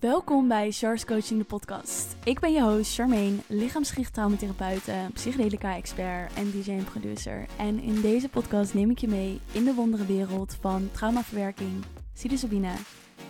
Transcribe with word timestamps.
Welkom 0.00 0.48
bij 0.48 0.70
Char's 0.70 1.04
Coaching, 1.04 1.38
de 1.40 1.46
podcast. 1.46 2.16
Ik 2.24 2.40
ben 2.40 2.52
je 2.52 2.62
host 2.62 2.94
Charmaine, 2.94 3.36
lichaamsgericht 3.46 4.14
traumatherapeute, 4.14 4.92
psychedelica-expert 5.12 6.34
en 6.34 6.50
DJ 6.50 6.70
en 6.70 6.84
producer. 6.84 7.46
En 7.58 7.80
in 7.80 8.00
deze 8.00 8.28
podcast 8.28 8.74
neem 8.74 8.90
ik 8.90 8.98
je 8.98 9.08
mee 9.08 9.40
in 9.52 9.64
de 9.64 9.74
wondere 9.74 10.06
wereld 10.06 10.56
van 10.60 10.88
traumaverwerking, 10.92 11.84
psilocybine, 12.14 12.72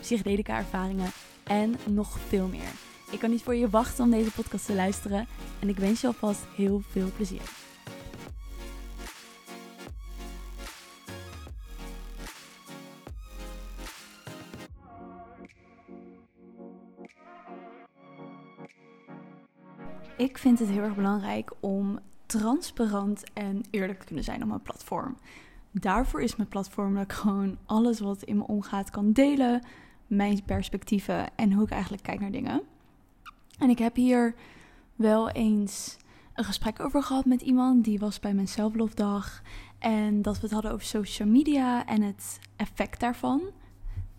psychedelica-ervaringen 0.00 1.10
en 1.44 1.74
nog 1.86 2.18
veel 2.18 2.46
meer. 2.46 2.72
Ik 3.10 3.18
kan 3.18 3.30
niet 3.30 3.42
voor 3.42 3.54
je 3.54 3.70
wachten 3.70 4.04
om 4.04 4.10
deze 4.10 4.30
podcast 4.30 4.66
te 4.66 4.74
luisteren 4.74 5.26
en 5.60 5.68
ik 5.68 5.76
wens 5.76 6.00
je 6.00 6.06
alvast 6.06 6.44
heel 6.56 6.82
veel 6.90 7.10
plezier. 7.16 7.42
Ik 20.24 20.38
vind 20.38 20.58
het 20.58 20.68
heel 20.68 20.82
erg 20.82 20.94
belangrijk 20.94 21.52
om 21.60 21.98
transparant 22.26 23.32
en 23.32 23.62
eerlijk 23.70 23.98
te 23.98 24.06
kunnen 24.06 24.24
zijn 24.24 24.42
op 24.42 24.48
mijn 24.48 24.62
platform. 24.62 25.16
Daarvoor 25.70 26.22
is 26.22 26.36
mijn 26.36 26.48
platform 26.48 26.94
dat 26.94 27.02
ik 27.02 27.12
gewoon 27.12 27.58
alles 27.66 28.00
wat 28.00 28.22
in 28.22 28.36
me 28.36 28.46
omgaat 28.46 28.90
kan 28.90 29.12
delen, 29.12 29.66
mijn 30.06 30.44
perspectieven 30.44 31.36
en 31.36 31.52
hoe 31.52 31.64
ik 31.64 31.70
eigenlijk 31.70 32.02
kijk 32.02 32.20
naar 32.20 32.30
dingen. 32.30 32.62
En 33.58 33.70
ik 33.70 33.78
heb 33.78 33.96
hier 33.96 34.34
wel 34.94 35.30
eens 35.30 35.96
een 36.34 36.44
gesprek 36.44 36.80
over 36.80 37.02
gehad 37.02 37.24
met 37.24 37.42
iemand 37.42 37.84
die 37.84 37.98
was 37.98 38.20
bij 38.20 38.34
mijn 38.34 38.48
zelflofdag 38.48 39.42
en 39.78 40.22
dat 40.22 40.34
we 40.34 40.42
het 40.42 40.52
hadden 40.52 40.72
over 40.72 40.86
social 40.86 41.28
media 41.28 41.86
en 41.86 42.02
het 42.02 42.38
effect 42.56 43.00
daarvan. 43.00 43.42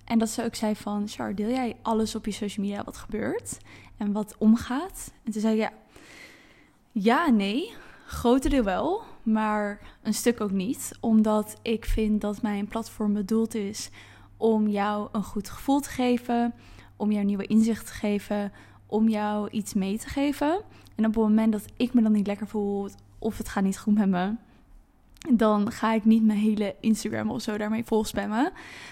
En 0.04 0.20
dat 0.20 0.30
ze 0.30 0.44
ook 0.44 0.56
zei 0.56 0.76
van, 0.76 1.08
Char, 1.08 1.36
deel 1.36 1.50
jij 1.50 1.76
alles 1.82 2.16
op 2.16 2.26
je 2.26 2.32
social 2.32 2.66
media 2.66 2.84
wat 2.84 2.98
gebeurt 2.98 3.58
en 3.98 4.12
wat 4.12 4.36
omgaat? 4.38 5.14
En 5.24 5.32
toen 5.32 5.42
zei 5.42 5.56
ja, 5.56 5.72
ja 7.04 7.30
nee. 7.30 7.74
Grote 8.06 8.50
deel 8.50 8.64
wel, 8.64 9.04
maar 9.24 9.80
een 10.02 10.14
stuk 10.14 10.42
ook 10.42 10.52
niet. 10.52 10.92
Omdat 11.00 11.60
ik 11.62 11.86
vind 11.86 12.22
dat 12.22 12.42
mijn 12.42 12.68
platform 12.68 13.14
bedoeld 13.14 13.56
is 13.56 13.90
om 14.38 14.68
jou 14.68 15.10
een 15.12 15.24
goed 15.24 15.50
gevoel 15.50 15.80
te 15.80 15.90
geven, 15.90 16.54
om 16.96 17.12
jou 17.12 17.26
nieuwe 17.26 17.48
inzicht 17.48 17.86
te 17.86 17.94
geven, 17.94 18.52
om 18.86 19.10
jou 19.10 19.50
iets 19.50 19.74
mee 19.74 19.98
te 19.98 20.08
geven. 20.08 20.62
En 20.96 21.06
op 21.06 21.14
het 21.14 21.24
moment 21.24 21.52
dat 21.52 21.66
ik 21.78 21.94
me 21.94 22.02
dan 22.02 22.12
niet 22.12 22.28
lekker 22.28 22.48
voel 22.48 22.90
of 23.20 23.38
het 23.38 23.50
gaat 23.50 23.64
niet 23.64 23.80
goed 23.80 23.96
met 23.96 24.10
me, 24.10 24.34
dan 25.30 25.72
ga 25.72 25.94
ik 25.94 26.06
niet 26.06 26.24
mijn 26.24 26.40
hele 26.40 26.76
Instagram 26.80 27.32
of 27.32 27.42
zo 27.42 27.58
daarmee 27.58 27.86
volspammen. 27.86 28.52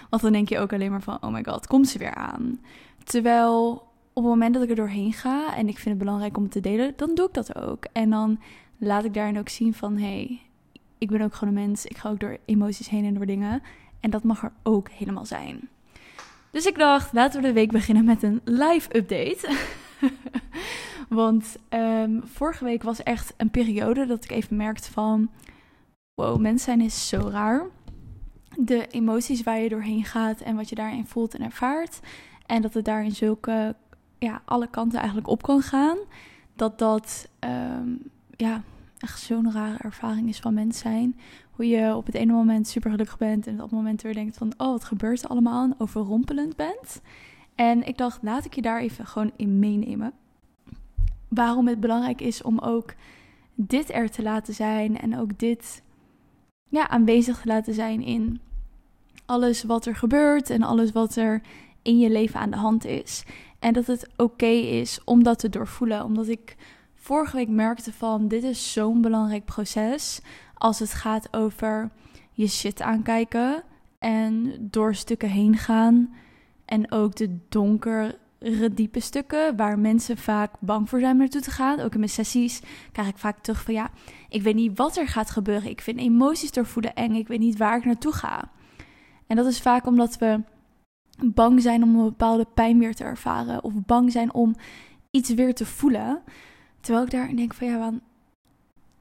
Want 0.10 0.22
dan 0.22 0.32
denk 0.32 0.50
je 0.50 0.60
ook 0.60 0.74
alleen 0.74 0.92
maar 0.92 1.02
van, 1.02 1.18
oh 1.22 1.32
my 1.32 1.44
god, 1.44 1.68
komt 1.68 1.88
ze 1.88 1.98
weer 1.98 2.16
aan. 2.16 2.60
Terwijl 3.04 3.88
op 4.14 4.24
het 4.24 4.32
moment 4.32 4.54
dat 4.54 4.64
ik 4.64 4.70
er 4.70 4.76
doorheen 4.76 5.14
ga 5.14 5.56
en 5.56 5.68
ik 5.68 5.76
vind 5.76 5.90
het 5.90 5.98
belangrijk 5.98 6.38
om 6.38 6.44
het 6.44 6.52
te 6.52 6.60
delen, 6.60 6.94
dan 6.96 7.16
doe 7.16 7.28
ik 7.28 7.34
dat 7.34 7.56
ook. 7.56 7.86
En 7.92 8.10
dan 8.10 8.40
laat 8.78 9.04
ik 9.04 9.14
daarin 9.14 9.40
ook 9.40 9.50
zien 9.50 9.74
van, 9.74 9.98
hé, 9.98 10.04
hey, 10.04 10.42
ik 10.98 11.10
ben 11.10 11.22
ook 11.22 11.34
gewoon 11.34 11.56
een 11.56 11.66
mens. 11.66 11.86
Ik 11.86 11.98
ga 11.98 12.10
ook 12.10 12.20
door 12.20 12.38
emoties 12.46 12.90
heen 12.90 13.06
en 13.06 13.14
door 13.14 13.26
dingen. 13.26 13.62
En 14.00 14.10
dat 14.10 14.24
mag 14.24 14.44
er 14.44 14.52
ook 14.64 14.90
helemaal 14.90 15.26
zijn. 15.26 15.70
Dus 16.52 16.66
ik 16.66 16.78
dacht, 16.78 17.14
laten 17.14 17.42
we 17.42 17.48
de 17.48 17.54
week 17.54 17.72
beginnen 17.72 18.06
met 18.06 18.24
een 18.24 18.42
live 18.44 18.98
update. 18.98 19.58
Want 21.10 21.58
um, 21.70 22.22
vorige 22.26 22.64
week 22.64 22.84
was 22.84 23.04
echt 23.04 23.34
een 23.38 23.50
periode 23.50 24.06
dat 24.06 24.24
ik 24.24 24.32
even 24.32 24.56
merkte 24.56 24.92
van... 24.92 25.30
Wow, 26.14 26.40
mens 26.40 26.64
zijn 26.64 26.82
is 26.82 27.08
zo 27.08 27.30
raar. 27.32 27.66
De 28.58 28.88
emoties 28.88 29.44
waar 29.44 29.60
je 29.60 29.70
doorheen 29.70 30.06
gaat 30.06 30.42
en 30.42 30.56
wat 30.56 30.70
je 30.70 30.76
daarin 30.76 31.06
voelt 31.06 31.36
en 31.36 31.42
ervaart. 31.42 32.00
En 32.46 32.62
dat 32.62 32.74
het 32.74 32.86
daarin 32.86 33.12
zulke 33.12 33.76
ja, 34.24 34.42
alle 34.46 34.68
kanten 34.68 34.98
eigenlijk 34.98 35.28
op 35.28 35.42
kan 35.42 35.62
gaan. 35.62 35.98
Dat 36.56 36.80
dat 36.80 37.30
um, 37.40 38.02
ja, 38.36 38.62
echt 38.98 39.22
zo'n 39.22 39.52
rare 39.52 39.78
ervaring 39.78 40.30
is 40.30 40.40
van 40.40 40.54
mens 40.54 40.80
zijn. 40.80 41.20
Hoe 41.52 41.68
je 41.68 41.96
op 41.96 42.06
het 42.06 42.16
ene 42.16 42.32
moment 42.32 42.68
super 42.68 42.92
gelukkig 42.92 43.18
bent 43.18 43.48
en 43.48 43.54
op 43.54 43.62
het 43.62 43.72
moment 43.72 44.02
weer 44.02 44.14
denkt 44.14 44.38
van... 44.38 44.54
oh, 44.58 44.68
wat 44.68 44.84
gebeurt 44.84 45.24
er 45.24 45.30
allemaal 45.30 45.64
en 45.64 45.76
overrompelend 45.78 46.56
bent. 46.56 47.02
En 47.56 47.88
ik 47.88 47.98
dacht, 47.98 48.20
laat 48.22 48.46
ik 48.46 48.54
je 48.56 48.62
daar 48.62 48.80
even 48.80 49.06
gewoon 49.06 49.32
in 49.36 49.60
meenemen. 49.60 50.14
Waarom 51.28 51.68
het 51.68 51.80
belangrijk 51.80 52.22
is 52.22 52.42
om 52.42 52.60
ook 52.60 52.94
dit 53.56 53.94
er 53.94 54.10
te 54.10 54.22
laten 54.22 54.54
zijn 54.54 55.00
en 55.00 55.20
ook 55.20 55.40
dit 55.40 55.84
ja, 56.70 56.90
aanwezig 56.90 57.42
te 57.42 57.48
laten 57.48 57.74
zijn 57.74 58.02
in 58.02 58.40
alles 59.26 59.64
wat 59.64 59.86
er 59.86 59.96
gebeurt 59.96 60.50
en 60.50 60.64
alles 60.64 60.92
wat 60.92 61.16
er 61.16 61.42
in 61.82 62.00
je 62.00 62.10
leven 62.10 62.40
aan 62.40 62.52
de 62.52 62.58
hand 62.58 62.86
is. 62.86 63.24
En 63.64 63.74
dat 63.74 63.88
het 63.88 64.10
oké 64.16 64.46
is 64.46 65.00
om 65.04 65.24
dat 65.24 65.40
te 65.40 65.50
doorvoelen. 65.50 66.04
Omdat 66.04 66.28
ik 66.28 66.56
vorige 66.96 67.36
week 67.36 67.50
merkte 67.50 67.94
van 67.94 68.28
dit 68.28 68.44
is 68.44 68.72
zo'n 68.74 69.02
belangrijk 69.02 69.46
proces. 69.46 70.22
Als 70.54 70.80
het 70.80 70.94
gaat 70.94 71.28
over 71.32 71.92
je 72.32 72.48
shit 72.48 72.82
aankijken 72.82 73.64
en 74.00 74.54
door 74.60 74.96
stukken 74.96 75.30
heen 75.30 75.58
gaan. 75.58 76.14
En 76.66 76.92
ook 76.92 77.16
de 77.16 77.38
donkere, 77.50 78.18
diepe 78.74 79.00
stukken 79.00 79.56
waar 79.56 79.80
mensen 79.80 80.18
vaak 80.18 80.52
bang 80.60 80.90
voor 80.90 81.00
zijn 81.00 81.12
om 81.12 81.18
naartoe 81.18 81.42
te 81.42 81.52
gaan. 81.52 81.80
Ook 81.80 81.94
in 81.94 82.00
mijn 82.00 82.12
sessies 82.12 82.62
krijg 82.92 83.08
ik 83.08 83.18
vaak 83.18 83.38
terug 83.42 83.64
van 83.64 83.74
ja, 83.74 83.92
ik 84.30 84.42
weet 84.42 84.56
niet 84.56 84.78
wat 84.78 84.98
er 84.98 85.08
gaat 85.08 85.30
gebeuren. 85.30 85.70
Ik 85.70 85.82
vind 85.82 86.00
emoties 86.00 86.52
doorvoelen 86.52 86.96
eng. 86.96 87.16
Ik 87.16 87.28
weet 87.28 87.40
niet 87.40 87.58
waar 87.58 87.78
ik 87.78 87.86
naartoe 87.86 88.14
ga. 88.14 88.52
En 89.28 89.36
dat 89.36 89.46
is 89.46 89.62
vaak 89.62 89.86
omdat 89.86 90.18
we 90.18 90.40
bang 91.18 91.62
zijn 91.62 91.84
om 91.84 91.96
een 91.96 92.04
bepaalde 92.04 92.48
pijn 92.54 92.80
weer 92.80 92.96
te 92.96 93.04
ervaren. 93.04 93.64
Of 93.64 93.74
bang 93.86 94.12
zijn 94.12 94.34
om 94.34 94.56
iets 95.12 95.30
weer 95.30 95.54
te 95.54 95.66
voelen. 95.66 96.22
Terwijl 96.80 97.06
ik 97.06 97.12
daar 97.12 97.36
denk 97.36 97.54
van 97.54 97.68
ja, 97.68 97.78
man, 97.78 98.02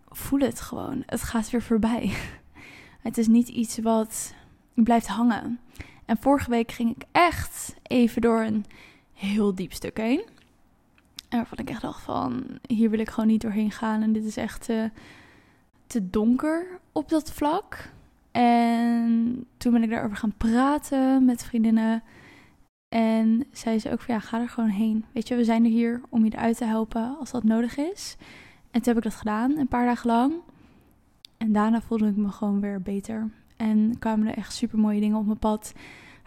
voel 0.09 0.41
het 0.41 0.61
gewoon. 0.61 1.03
Het 1.07 1.23
gaat 1.23 1.51
weer 1.51 1.63
voorbij. 1.63 2.13
Het 3.03 3.19
is 3.19 3.27
niet 3.27 3.49
iets 3.49 3.79
wat 3.79 4.35
blijft 4.75 5.07
hangen. 5.07 5.61
En 6.05 6.17
vorige 6.17 6.51
week 6.51 6.73
ging 6.73 6.91
ik 6.97 7.05
echt 7.13 7.75
even 7.83 8.23
door 8.23 8.41
een 8.41 8.65
heel 9.13 9.55
diep 9.55 9.73
stuk 9.73 9.99
heen. 9.99 10.25
En 11.29 11.39
waarvan 11.39 11.59
ik 11.59 11.71
echt 11.71 11.81
dacht 11.81 12.03
van, 12.03 12.45
hier 12.67 12.91
wil 12.91 12.99
ik 12.99 13.11
gewoon 13.11 13.29
niet 13.29 13.41
doorheen 13.41 13.71
gaan. 13.71 14.03
En 14.03 14.13
dit 14.13 14.25
is 14.25 14.37
echt 14.37 14.65
te, 14.65 14.91
te 15.87 16.11
donker 16.11 16.67
op 16.93 17.09
dat 17.09 17.33
vlak. 17.33 17.91
En 18.33 19.47
toen 19.57 19.73
ben 19.73 19.83
ik 19.83 19.91
daarover 19.91 20.17
gaan 20.17 20.37
praten 20.37 21.25
met 21.25 21.45
vriendinnen. 21.45 22.03
En 22.89 23.47
zei 23.53 23.79
ze 23.79 23.93
ook 23.93 24.01
van 24.01 24.15
ja, 24.15 24.21
ga 24.21 24.41
er 24.41 24.49
gewoon 24.49 24.71
heen. 24.71 25.05
Weet 25.13 25.29
je, 25.29 25.37
we 25.37 25.45
zijn 25.45 25.65
er 25.65 25.71
hier 25.71 26.01
om 26.09 26.25
je 26.25 26.33
eruit 26.35 26.57
te 26.57 26.65
helpen 26.65 27.17
als 27.19 27.31
dat 27.31 27.45
nodig 27.45 27.77
is. 27.77 28.17
En 28.71 28.83
toen 28.83 28.95
heb 28.95 28.97
ik 28.97 29.11
dat 29.11 29.19
gedaan, 29.19 29.59
een 29.59 29.69
paar 29.69 29.87
dagen 29.87 30.07
lang. 30.07 30.33
En 31.37 31.53
daarna 31.53 31.81
voelde 31.81 32.09
ik 32.09 32.17
me 32.17 32.29
gewoon 32.29 32.61
weer 32.61 32.83
beter. 32.83 33.31
En 33.57 33.99
kwamen 33.99 34.29
er 34.29 34.37
echt 34.37 34.53
super 34.53 34.79
mooie 34.79 35.01
dingen 35.01 35.19
op 35.19 35.27
mijn 35.27 35.39
pad. 35.39 35.73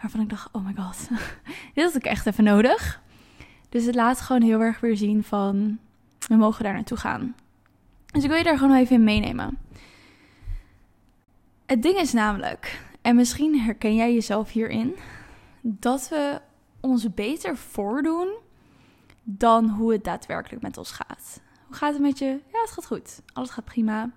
Waarvan 0.00 0.20
ik 0.20 0.28
dacht, 0.28 0.48
oh 0.52 0.66
my 0.66 0.74
god, 0.76 1.08
dit 1.74 1.84
had 1.84 1.94
ik 1.94 2.04
echt 2.04 2.26
even 2.26 2.44
nodig. 2.44 3.02
Dus 3.68 3.84
het 3.84 3.94
laat 3.94 4.20
gewoon 4.20 4.42
heel 4.42 4.60
erg 4.60 4.80
weer 4.80 4.96
zien 4.96 5.24
van, 5.24 5.78
we 6.28 6.36
mogen 6.36 6.64
daar 6.64 6.74
naartoe 6.74 6.96
gaan. 6.96 7.34
Dus 8.06 8.22
ik 8.22 8.28
wil 8.28 8.38
je 8.38 8.44
daar 8.44 8.58
gewoon 8.58 8.76
even 8.76 8.96
in 8.96 9.04
meenemen. 9.04 9.58
Het 11.66 11.82
ding 11.82 11.98
is 11.98 12.12
namelijk, 12.12 12.80
en 13.02 13.16
misschien 13.16 13.60
herken 13.60 13.94
jij 13.94 14.14
jezelf 14.14 14.52
hierin, 14.52 14.96
dat 15.60 16.08
we 16.08 16.40
ons 16.80 17.14
beter 17.14 17.56
voordoen 17.56 18.28
dan 19.22 19.68
hoe 19.68 19.92
het 19.92 20.04
daadwerkelijk 20.04 20.62
met 20.62 20.78
ons 20.78 20.90
gaat. 20.90 21.40
Hoe 21.66 21.76
gaat 21.76 21.92
het 21.92 22.02
met 22.02 22.18
je? 22.18 22.26
Ja, 22.26 22.60
het 22.60 22.70
gaat 22.70 22.86
goed. 22.86 23.22
Alles 23.32 23.50
gaat 23.50 23.64
prima. 23.64 24.10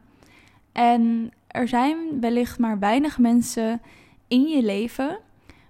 En 0.72 1.32
er 1.48 1.68
zijn 1.68 2.20
wellicht 2.20 2.60
maar 2.60 2.80
weinig 2.80 3.18
mensen 3.18 3.82
in 4.28 4.48
je 4.48 4.64
leven 4.64 5.20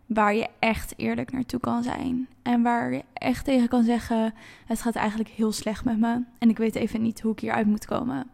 waar 0.06 0.36
je 0.36 0.48
echt 0.60 0.94
eerlijk 0.98 1.32
naartoe 1.32 1.60
kan 1.60 1.84
zijn. 1.84 2.28
En 2.42 2.62
waar 2.62 2.94
je 2.94 3.04
echt 3.14 3.46
tegen 3.46 3.68
kan 3.68 3.84
zeggen: 3.84 4.34
Het 4.66 4.82
gaat 4.82 4.96
eigenlijk 4.96 5.30
heel 5.30 5.52
slecht 5.52 5.86
met 5.86 6.00
me. 6.00 6.24
En 6.38 6.50
ik 6.50 6.58
weet 6.58 6.76
even 6.76 7.02
niet 7.02 7.22
hoe 7.22 7.32
ik 7.32 7.40
hieruit 7.40 7.68
moet 7.68 7.86
komen. 7.86 8.30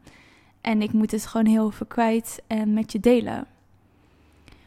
En 0.65 0.81
ik 0.81 0.93
moet 0.93 1.11
het 1.11 1.25
gewoon 1.25 1.45
heel 1.45 1.71
veel 1.71 1.85
kwijt 1.85 2.41
en 2.47 2.73
met 2.73 2.91
je 2.91 2.99
delen. 2.99 3.47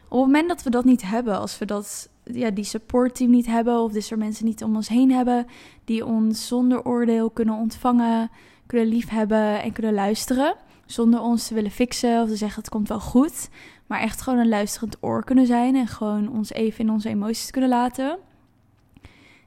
Op 0.07 0.17
het 0.17 0.25
moment 0.25 0.47
dat 0.47 0.63
we 0.63 0.69
dat 0.69 0.85
niet 0.85 1.01
hebben, 1.01 1.39
als 1.39 1.57
we 1.57 1.65
dat, 1.65 2.09
ja, 2.23 2.49
die 2.49 2.63
supportteam 2.63 3.29
niet 3.29 3.45
hebben, 3.45 3.79
of 3.79 3.91
dus 3.91 4.11
er 4.11 4.17
mensen 4.17 4.45
niet 4.45 4.63
om 4.63 4.75
ons 4.75 4.87
heen 4.87 5.11
hebben 5.11 5.45
die 5.85 6.05
ons 6.05 6.47
zonder 6.47 6.85
oordeel 6.85 7.29
kunnen 7.29 7.55
ontvangen, 7.55 8.31
kunnen 8.65 8.87
liefhebben 8.87 9.61
en 9.61 9.71
kunnen 9.71 9.93
luisteren, 9.93 10.55
zonder 10.85 11.21
ons 11.21 11.47
te 11.47 11.53
willen 11.53 11.71
fixen 11.71 12.21
of 12.21 12.29
te 12.29 12.35
zeggen 12.35 12.61
het 12.61 12.71
komt 12.71 12.87
wel 12.87 12.99
goed, 12.99 13.49
maar 13.87 13.99
echt 13.99 14.21
gewoon 14.21 14.39
een 14.39 14.49
luisterend 14.49 14.97
oor 14.99 15.23
kunnen 15.23 15.45
zijn 15.45 15.75
en 15.75 15.87
gewoon 15.87 16.29
ons 16.29 16.51
even 16.51 16.79
in 16.79 16.91
onze 16.91 17.09
emoties 17.09 17.51
kunnen 17.51 17.69
laten, 17.69 18.17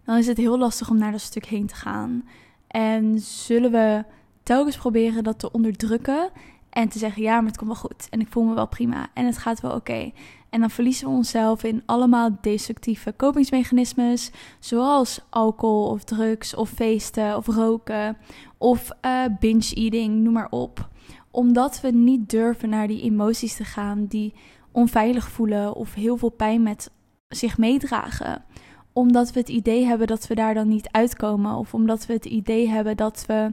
dan 0.04 0.16
is 0.16 0.26
het 0.26 0.36
heel 0.36 0.58
lastig 0.58 0.90
om 0.90 0.98
naar 0.98 1.12
dat 1.12 1.20
stuk 1.20 1.44
heen 1.44 1.66
te 1.66 1.74
gaan. 1.74 2.28
En 2.66 3.18
zullen 3.18 3.70
we 3.70 4.04
telkens 4.42 4.76
proberen 4.76 5.24
dat 5.24 5.38
te 5.38 5.50
onderdrukken 5.50 6.30
en 6.70 6.88
te 6.88 6.98
zeggen, 6.98 7.22
ja, 7.22 7.36
maar 7.36 7.50
het 7.50 7.56
komt 7.56 7.70
wel 7.70 7.80
goed. 7.80 8.06
En 8.10 8.20
ik 8.20 8.26
voel 8.30 8.44
me 8.44 8.54
wel 8.54 8.68
prima. 8.68 9.08
En 9.14 9.26
het 9.26 9.38
gaat 9.38 9.60
wel 9.60 9.74
oké. 9.74 10.12
En 10.50 10.60
dan 10.60 10.70
verliezen 10.70 11.08
we 11.08 11.14
onszelf 11.14 11.64
in 11.64 11.82
allemaal 11.86 12.38
destructieve 12.40 13.12
kopingsmechanismes, 13.12 14.30
zoals 14.58 15.20
alcohol 15.28 15.86
of 15.86 16.04
drugs 16.04 16.54
of 16.54 16.70
feesten 16.70 17.36
of 17.36 17.46
roken 17.46 18.16
of 18.58 18.90
uh, 19.06 19.24
binge 19.40 19.74
eating, 19.74 20.22
noem 20.22 20.32
maar 20.32 20.50
op. 20.50 20.88
Omdat 21.30 21.80
we 21.80 21.90
niet 21.90 22.30
durven 22.30 22.68
naar 22.68 22.86
die 22.86 23.02
emoties 23.02 23.56
te 23.56 23.64
gaan 23.64 24.06
die 24.06 24.34
onveilig 24.72 25.28
voelen 25.28 25.74
of 25.74 25.94
heel 25.94 26.16
veel 26.16 26.30
pijn 26.30 26.62
met 26.62 26.90
zich 27.28 27.58
meedragen. 27.58 28.44
Omdat 28.92 29.32
we 29.32 29.40
het 29.40 29.48
idee 29.48 29.84
hebben 29.84 30.06
dat 30.06 30.26
we 30.26 30.34
daar 30.34 30.54
dan 30.54 30.68
niet 30.68 30.88
uitkomen 30.90 31.54
of 31.54 31.74
omdat 31.74 32.06
we 32.06 32.12
het 32.12 32.24
idee 32.24 32.68
hebben 32.68 32.96
dat 32.96 33.24
we 33.26 33.52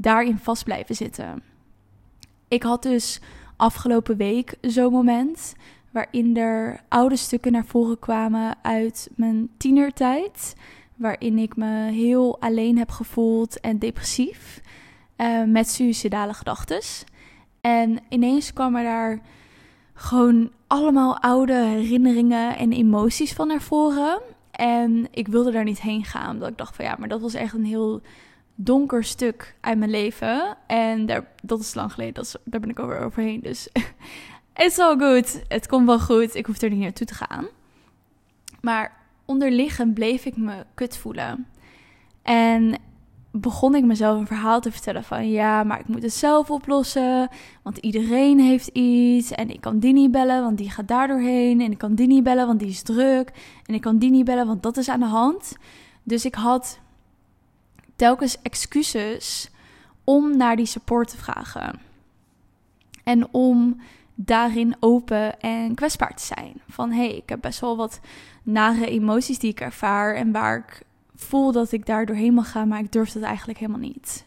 daarin 0.00 0.38
vast 0.38 0.64
blijven 0.64 0.94
zitten. 0.94 1.42
Ik 2.48 2.62
had 2.62 2.82
dus 2.82 3.20
afgelopen 3.56 4.16
week 4.16 4.56
zo'n 4.60 4.92
moment 4.92 5.54
waarin 5.90 6.36
er 6.36 6.80
oude 6.88 7.16
stukken 7.16 7.52
naar 7.52 7.64
voren 7.64 7.98
kwamen 7.98 8.56
uit 8.62 9.10
mijn 9.16 9.48
tienertijd, 9.56 10.54
waarin 10.96 11.38
ik 11.38 11.56
me 11.56 11.90
heel 11.90 12.40
alleen 12.40 12.78
heb 12.78 12.90
gevoeld 12.90 13.60
en 13.60 13.78
depressief 13.78 14.60
uh, 15.16 15.44
met 15.44 15.68
suïcidale 15.68 16.34
gedachten. 16.34 16.80
En 17.60 17.98
ineens 18.08 18.52
kwamen 18.52 18.84
daar 18.84 19.20
gewoon 19.94 20.50
allemaal 20.66 21.18
oude 21.18 21.54
herinneringen 21.54 22.56
en 22.56 22.72
emoties 22.72 23.32
van 23.32 23.48
naar 23.48 23.62
voren. 23.62 24.20
En 24.50 25.06
ik 25.10 25.28
wilde 25.28 25.50
daar 25.50 25.64
niet 25.64 25.80
heen 25.80 26.04
gaan, 26.04 26.30
omdat 26.30 26.48
ik 26.48 26.58
dacht 26.58 26.76
van 26.76 26.84
ja, 26.84 26.96
maar 26.98 27.08
dat 27.08 27.20
was 27.20 27.34
echt 27.34 27.54
een 27.54 27.64
heel 27.64 28.00
donker 28.60 29.04
stuk 29.04 29.54
uit 29.60 29.78
mijn 29.78 29.90
leven. 29.90 30.56
En 30.66 31.06
daar, 31.06 31.26
dat 31.42 31.60
is 31.60 31.74
lang 31.74 31.92
geleden, 31.92 32.14
dat 32.14 32.40
daar 32.44 32.60
ben 32.60 32.70
ik 32.70 32.78
alweer 32.78 33.00
overheen. 33.00 33.40
Dus 33.40 33.68
it's 34.64 34.78
all 34.78 34.98
good. 34.98 35.42
Het 35.48 35.66
komt 35.66 35.86
wel 35.86 36.00
goed. 36.00 36.34
Ik 36.34 36.46
hoef 36.46 36.60
er 36.60 36.70
niet 36.70 36.80
naartoe 36.80 37.06
te 37.06 37.14
gaan. 37.14 37.46
Maar 38.60 38.96
onderliggend 39.24 39.94
bleef 39.94 40.24
ik 40.24 40.36
me 40.36 40.64
kut 40.74 40.96
voelen. 40.96 41.46
En 42.22 42.78
begon 43.30 43.74
ik 43.74 43.84
mezelf 43.84 44.20
een 44.20 44.26
verhaal 44.26 44.60
te 44.60 44.72
vertellen 44.72 45.04
van 45.04 45.30
ja, 45.30 45.64
maar 45.64 45.80
ik 45.80 45.88
moet 45.88 46.02
het 46.02 46.12
zelf 46.12 46.50
oplossen, 46.50 47.28
want 47.62 47.78
iedereen 47.78 48.40
heeft 48.40 48.66
iets 48.66 49.30
en 49.30 49.50
ik 49.50 49.60
kan 49.60 49.78
die 49.78 49.92
niet 49.92 50.10
bellen, 50.10 50.42
want 50.42 50.58
die 50.58 50.70
gaat 50.70 50.88
daar 50.88 51.08
doorheen 51.08 51.60
en 51.60 51.70
ik 51.70 51.78
kan 51.78 51.94
die 51.94 52.06
niet 52.06 52.22
bellen, 52.22 52.46
want 52.46 52.58
die 52.58 52.68
is 52.68 52.82
druk 52.82 53.32
en 53.66 53.74
ik 53.74 53.80
kan 53.80 53.98
die 53.98 54.10
niet 54.10 54.24
bellen, 54.24 54.46
want 54.46 54.62
dat 54.62 54.76
is 54.76 54.88
aan 54.88 55.00
de 55.00 55.06
hand. 55.06 55.56
Dus 56.02 56.24
ik 56.24 56.34
had 56.34 56.80
telkens 57.98 58.42
excuses 58.42 59.50
om 60.04 60.36
naar 60.36 60.56
die 60.56 60.66
support 60.66 61.08
te 61.08 61.16
vragen. 61.16 61.80
En 63.04 63.28
om 63.30 63.80
daarin 64.14 64.76
open 64.80 65.40
en 65.40 65.74
kwetsbaar 65.74 66.14
te 66.14 66.24
zijn. 66.24 66.60
Van 66.68 66.90
hé, 66.90 67.06
hey, 67.06 67.16
ik 67.16 67.28
heb 67.28 67.40
best 67.40 67.60
wel 67.60 67.76
wat 67.76 68.00
nare 68.42 68.86
emoties 68.86 69.38
die 69.38 69.50
ik 69.50 69.60
ervaar 69.60 70.14
en 70.14 70.32
waar 70.32 70.56
ik 70.56 70.82
voel 71.14 71.52
dat 71.52 71.72
ik 71.72 71.86
daar 71.86 72.06
doorheen 72.06 72.34
mag 72.34 72.50
gaan, 72.50 72.68
maar 72.68 72.80
ik 72.80 72.92
durf 72.92 73.12
dat 73.12 73.22
eigenlijk 73.22 73.58
helemaal 73.58 73.80
niet. 73.80 74.26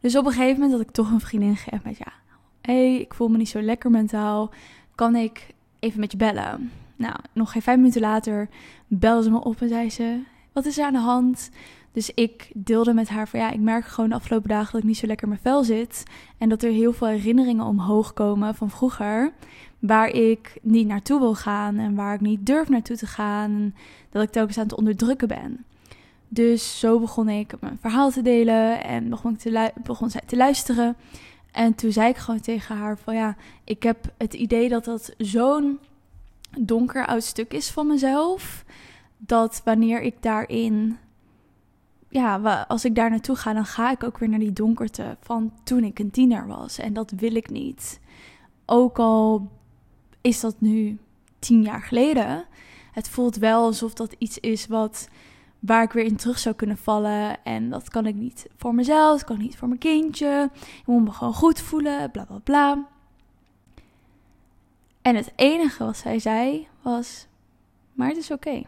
Dus 0.00 0.16
op 0.16 0.26
een 0.26 0.32
gegeven 0.32 0.60
moment 0.60 0.72
had 0.72 0.88
ik 0.88 0.94
toch 0.94 1.10
een 1.10 1.20
vriendin 1.20 1.56
gegeven 1.56 1.88
met 1.88 1.98
ja, 1.98 2.12
hé, 2.60 2.90
hey, 2.90 3.00
ik 3.00 3.14
voel 3.14 3.28
me 3.28 3.36
niet 3.36 3.48
zo 3.48 3.62
lekker 3.62 3.90
mentaal, 3.90 4.50
kan 4.94 5.16
ik 5.16 5.54
even 5.78 6.00
met 6.00 6.12
je 6.12 6.18
bellen? 6.18 6.72
Nou, 6.96 7.16
nog 7.32 7.52
geen 7.52 7.62
vijf 7.62 7.76
minuten 7.76 8.00
later 8.00 8.48
belde 8.86 9.22
ze 9.22 9.30
me 9.30 9.44
op 9.44 9.60
en 9.60 9.68
zei 9.68 9.90
ze, 9.90 10.22
wat 10.52 10.66
is 10.66 10.78
er 10.78 10.84
aan 10.84 10.92
de 10.92 10.98
hand? 10.98 11.50
Dus 11.96 12.10
ik 12.14 12.50
deelde 12.54 12.94
met 12.94 13.08
haar 13.08 13.28
van 13.28 13.40
ja, 13.40 13.50
ik 13.50 13.60
merk 13.60 13.86
gewoon 13.86 14.10
de 14.10 14.16
afgelopen 14.16 14.48
dagen 14.48 14.72
dat 14.72 14.80
ik 14.80 14.86
niet 14.86 14.96
zo 14.96 15.06
lekker 15.06 15.26
in 15.26 15.32
mijn 15.32 15.42
vel 15.42 15.64
zit. 15.64 16.02
En 16.38 16.48
dat 16.48 16.62
er 16.62 16.70
heel 16.70 16.92
veel 16.92 17.06
herinneringen 17.06 17.64
omhoog 17.64 18.12
komen 18.12 18.54
van 18.54 18.70
vroeger. 18.70 19.32
Waar 19.78 20.08
ik 20.08 20.58
niet 20.62 20.86
naartoe 20.86 21.18
wil 21.18 21.34
gaan 21.34 21.78
en 21.78 21.94
waar 21.94 22.14
ik 22.14 22.20
niet 22.20 22.46
durf 22.46 22.68
naartoe 22.68 22.96
te 22.96 23.06
gaan. 23.06 23.50
En 23.50 23.74
dat 24.10 24.22
ik 24.22 24.30
telkens 24.30 24.58
aan 24.58 24.64
het 24.64 24.76
onderdrukken 24.76 25.28
ben. 25.28 25.64
Dus 26.28 26.78
zo 26.78 27.00
begon 27.00 27.28
ik 27.28 27.60
mijn 27.60 27.78
verhaal 27.80 28.10
te 28.10 28.22
delen 28.22 28.84
en 28.84 29.08
begon, 29.08 29.36
te 29.36 29.72
begon 29.84 30.10
zij 30.10 30.22
te 30.26 30.36
luisteren. 30.36 30.96
En 31.52 31.74
toen 31.74 31.92
zei 31.92 32.08
ik 32.08 32.16
gewoon 32.16 32.40
tegen 32.40 32.76
haar 32.76 32.98
van 32.98 33.14
ja, 33.14 33.36
ik 33.64 33.82
heb 33.82 34.12
het 34.18 34.34
idee 34.34 34.68
dat 34.68 34.84
dat 34.84 35.14
zo'n 35.18 35.78
donker 36.58 37.06
oud 37.06 37.22
stuk 37.22 37.52
is 37.52 37.70
van 37.70 37.86
mezelf. 37.86 38.64
Dat 39.18 39.60
wanneer 39.64 40.02
ik 40.02 40.22
daarin 40.22 40.98
ja, 42.16 42.64
als 42.68 42.84
ik 42.84 42.94
daar 42.94 43.10
naartoe 43.10 43.36
ga, 43.36 43.52
dan 43.52 43.64
ga 43.64 43.90
ik 43.90 44.04
ook 44.04 44.18
weer 44.18 44.28
naar 44.28 44.38
die 44.38 44.52
donkerte 44.52 45.16
van 45.20 45.52
toen 45.62 45.84
ik 45.84 45.98
een 45.98 46.10
tiener 46.10 46.46
was. 46.46 46.78
En 46.78 46.92
dat 46.92 47.10
wil 47.10 47.34
ik 47.34 47.50
niet. 47.50 48.00
Ook 48.66 48.98
al 48.98 49.50
is 50.20 50.40
dat 50.40 50.60
nu 50.60 50.98
tien 51.38 51.62
jaar 51.62 51.82
geleden. 51.82 52.44
Het 52.92 53.08
voelt 53.08 53.36
wel 53.36 53.64
alsof 53.64 53.94
dat 53.94 54.14
iets 54.18 54.38
is 54.38 54.66
wat, 54.66 55.08
waar 55.58 55.82
ik 55.82 55.92
weer 55.92 56.04
in 56.04 56.16
terug 56.16 56.38
zou 56.38 56.54
kunnen 56.54 56.76
vallen. 56.76 57.44
En 57.44 57.70
dat 57.70 57.88
kan 57.88 58.06
ik 58.06 58.14
niet 58.14 58.46
voor 58.56 58.74
mezelf, 58.74 59.24
kan 59.24 59.38
niet 59.38 59.56
voor 59.56 59.68
mijn 59.68 59.80
kindje. 59.80 60.50
Ik 60.54 60.86
moet 60.86 61.04
me 61.04 61.10
gewoon 61.10 61.34
goed 61.34 61.60
voelen, 61.60 62.10
bla 62.10 62.24
bla 62.24 62.38
bla. 62.38 62.86
En 65.02 65.16
het 65.16 65.32
enige 65.36 65.84
wat 65.84 65.96
zij 65.96 66.18
zei 66.18 66.68
was: 66.82 67.26
Maar 67.92 68.08
het 68.08 68.16
is 68.16 68.30
oké. 68.30 68.62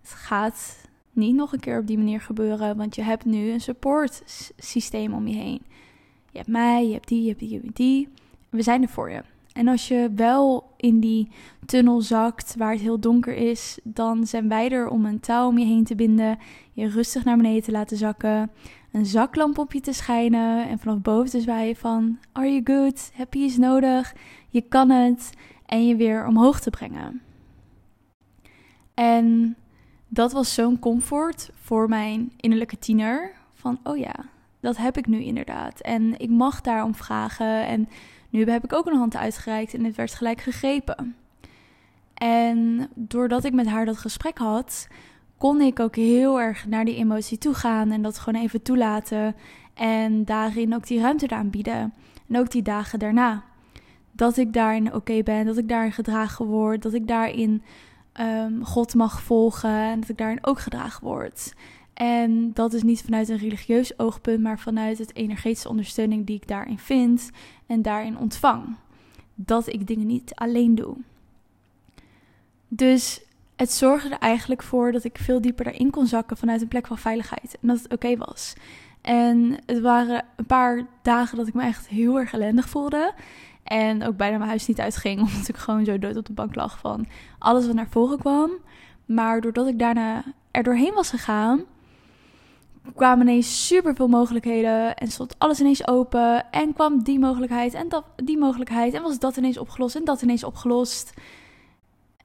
Het 0.00 0.10
gaat 0.10 0.88
niet 1.12 1.34
nog 1.34 1.52
een 1.52 1.60
keer 1.60 1.78
op 1.78 1.86
die 1.86 1.98
manier 1.98 2.20
gebeuren, 2.20 2.76
want 2.76 2.94
je 2.94 3.02
hebt 3.02 3.24
nu 3.24 3.50
een 3.50 3.60
support 3.60 4.22
systeem 4.56 5.14
om 5.14 5.26
je 5.26 5.36
heen. 5.36 5.62
Je 6.30 6.38
hebt 6.38 6.48
mij, 6.48 6.86
je 6.86 6.92
hebt 6.92 7.08
die, 7.08 7.22
je 7.22 7.28
hebt 7.28 7.40
die, 7.40 7.48
je 7.48 7.60
hebt 7.62 7.76
die. 7.76 8.08
We 8.48 8.62
zijn 8.62 8.82
er 8.82 8.88
voor 8.88 9.10
je. 9.10 9.22
En 9.52 9.68
als 9.68 9.88
je 9.88 10.10
wel 10.14 10.72
in 10.76 11.00
die 11.00 11.28
tunnel 11.66 12.00
zakt 12.00 12.56
waar 12.56 12.72
het 12.72 12.80
heel 12.80 13.00
donker 13.00 13.34
is, 13.34 13.78
dan 13.82 14.26
zijn 14.26 14.48
wij 14.48 14.70
er 14.70 14.88
om 14.88 15.04
een 15.04 15.20
touw 15.20 15.48
om 15.48 15.58
je 15.58 15.64
heen 15.64 15.84
te 15.84 15.94
binden, 15.94 16.38
je 16.72 16.88
rustig 16.88 17.24
naar 17.24 17.36
beneden 17.36 17.62
te 17.62 17.70
laten 17.70 17.96
zakken, 17.96 18.50
een 18.92 19.06
zaklamp 19.06 19.58
op 19.58 19.72
je 19.72 19.80
te 19.80 19.92
schijnen 19.92 20.68
en 20.68 20.78
vanaf 20.78 21.00
boven 21.00 21.30
te 21.30 21.40
zwaaien 21.40 21.76
van 21.76 22.18
Are 22.32 22.52
you 22.52 22.60
good? 22.64 23.10
Heb 23.14 23.34
je 23.34 23.40
iets 23.40 23.56
nodig? 23.56 24.14
Je 24.48 24.60
kan 24.60 24.90
het 24.90 25.30
en 25.66 25.86
je 25.86 25.96
weer 25.96 26.26
omhoog 26.26 26.60
te 26.60 26.70
brengen. 26.70 27.20
En 28.94 29.56
dat 30.12 30.32
was 30.32 30.54
zo'n 30.54 30.78
comfort 30.78 31.50
voor 31.54 31.88
mijn 31.88 32.32
innerlijke 32.36 32.78
tiener. 32.78 33.32
Van, 33.54 33.78
oh 33.82 33.98
ja, 33.98 34.14
dat 34.60 34.76
heb 34.76 34.96
ik 34.96 35.06
nu 35.06 35.22
inderdaad. 35.22 35.80
En 35.80 36.18
ik 36.18 36.30
mag 36.30 36.60
daarom 36.60 36.94
vragen. 36.94 37.66
En 37.66 37.88
nu 38.30 38.44
heb 38.44 38.64
ik 38.64 38.72
ook 38.72 38.86
een 38.86 38.96
hand 38.96 39.16
uitgereikt 39.16 39.74
en 39.74 39.84
het 39.84 39.96
werd 39.96 40.14
gelijk 40.14 40.40
gegrepen. 40.40 41.16
En 42.14 42.88
doordat 42.94 43.44
ik 43.44 43.52
met 43.52 43.66
haar 43.66 43.84
dat 43.84 43.98
gesprek 43.98 44.38
had, 44.38 44.88
kon 45.38 45.60
ik 45.60 45.80
ook 45.80 45.96
heel 45.96 46.40
erg 46.40 46.66
naar 46.66 46.84
die 46.84 46.96
emotie 46.96 47.38
toe 47.38 47.54
gaan 47.54 47.90
en 47.90 48.02
dat 48.02 48.18
gewoon 48.18 48.42
even 48.42 48.62
toelaten. 48.62 49.34
En 49.74 50.24
daarin 50.24 50.74
ook 50.74 50.86
die 50.86 51.00
ruimte 51.00 51.28
aanbieden. 51.28 51.94
En 52.28 52.38
ook 52.38 52.50
die 52.50 52.62
dagen 52.62 52.98
daarna. 52.98 53.44
Dat 54.12 54.36
ik 54.36 54.52
daarin 54.52 54.94
oké 54.94 55.22
ben, 55.22 55.46
dat 55.46 55.56
ik 55.56 55.68
daarin 55.68 55.92
gedragen 55.92 56.46
word, 56.46 56.82
dat 56.82 56.94
ik 56.94 57.08
daarin 57.08 57.62
um, 58.20 58.64
God 58.64 58.94
mag 58.94 59.22
volgen 59.22 59.70
en 59.70 60.00
dat 60.00 60.08
ik 60.08 60.18
daarin 60.18 60.44
ook 60.46 60.60
gedragen 60.60 61.04
word. 61.04 61.52
En 61.94 62.52
dat 62.52 62.72
is 62.72 62.82
niet 62.82 63.02
vanuit 63.02 63.28
een 63.28 63.36
religieus 63.36 63.98
oogpunt, 63.98 64.40
maar 64.42 64.58
vanuit 64.58 64.98
het 64.98 65.16
energetische 65.16 65.68
ondersteuning 65.68 66.26
die 66.26 66.36
ik 66.36 66.48
daarin 66.48 66.78
vind 66.78 67.30
en 67.66 67.82
daarin 67.82 68.18
ontvang. 68.18 68.76
Dat 69.34 69.66
ik 69.66 69.86
dingen 69.86 70.06
niet 70.06 70.34
alleen 70.34 70.74
doe. 70.74 70.96
Dus 72.68 73.20
het 73.56 73.72
zorgde 73.72 74.08
er 74.08 74.18
eigenlijk 74.18 74.62
voor 74.62 74.92
dat 74.92 75.04
ik 75.04 75.18
veel 75.18 75.40
dieper 75.40 75.64
daarin 75.64 75.90
kon 75.90 76.06
zakken 76.06 76.36
vanuit 76.36 76.60
een 76.62 76.68
plek 76.68 76.86
van 76.86 76.98
veiligheid. 76.98 77.58
En 77.60 77.68
dat 77.68 77.82
het 77.82 77.92
oké 77.92 78.16
was. 78.16 78.54
En 79.00 79.56
het 79.66 79.80
waren 79.80 80.24
een 80.36 80.46
paar 80.46 80.86
dagen 81.02 81.36
dat 81.36 81.46
ik 81.46 81.54
me 81.54 81.62
echt 81.62 81.88
heel 81.88 82.18
erg 82.18 82.32
ellendig 82.32 82.68
voelde. 82.68 83.14
En 83.70 84.06
ook 84.06 84.16
bijna 84.16 84.36
mijn 84.36 84.48
huis 84.48 84.66
niet 84.66 84.80
uitging, 84.80 85.20
omdat 85.26 85.48
ik 85.48 85.56
gewoon 85.56 85.84
zo 85.84 85.98
dood 85.98 86.16
op 86.16 86.26
de 86.26 86.32
bank 86.32 86.54
lag 86.54 86.78
van 86.78 87.06
alles 87.38 87.66
wat 87.66 87.74
naar 87.74 87.88
voren 87.90 88.18
kwam. 88.18 88.50
Maar 89.04 89.40
doordat 89.40 89.66
ik 89.66 89.78
daarna 89.78 90.24
er 90.50 90.62
doorheen 90.62 90.94
was 90.94 91.10
gegaan, 91.10 91.64
kwamen 92.94 93.28
ineens 93.28 93.66
super 93.66 93.94
veel 93.94 94.08
mogelijkheden 94.08 94.96
en 94.96 95.08
stond 95.08 95.34
alles 95.38 95.60
ineens 95.60 95.88
open. 95.88 96.50
En 96.50 96.72
kwam 96.72 97.02
die 97.02 97.18
mogelijkheid 97.18 97.74
en 97.74 97.88
dat, 97.88 98.04
die 98.16 98.38
mogelijkheid 98.38 98.94
en 98.94 99.02
was 99.02 99.18
dat 99.18 99.36
ineens 99.36 99.58
opgelost 99.58 99.96
en 99.96 100.04
dat 100.04 100.22
ineens 100.22 100.44
opgelost. 100.44 101.14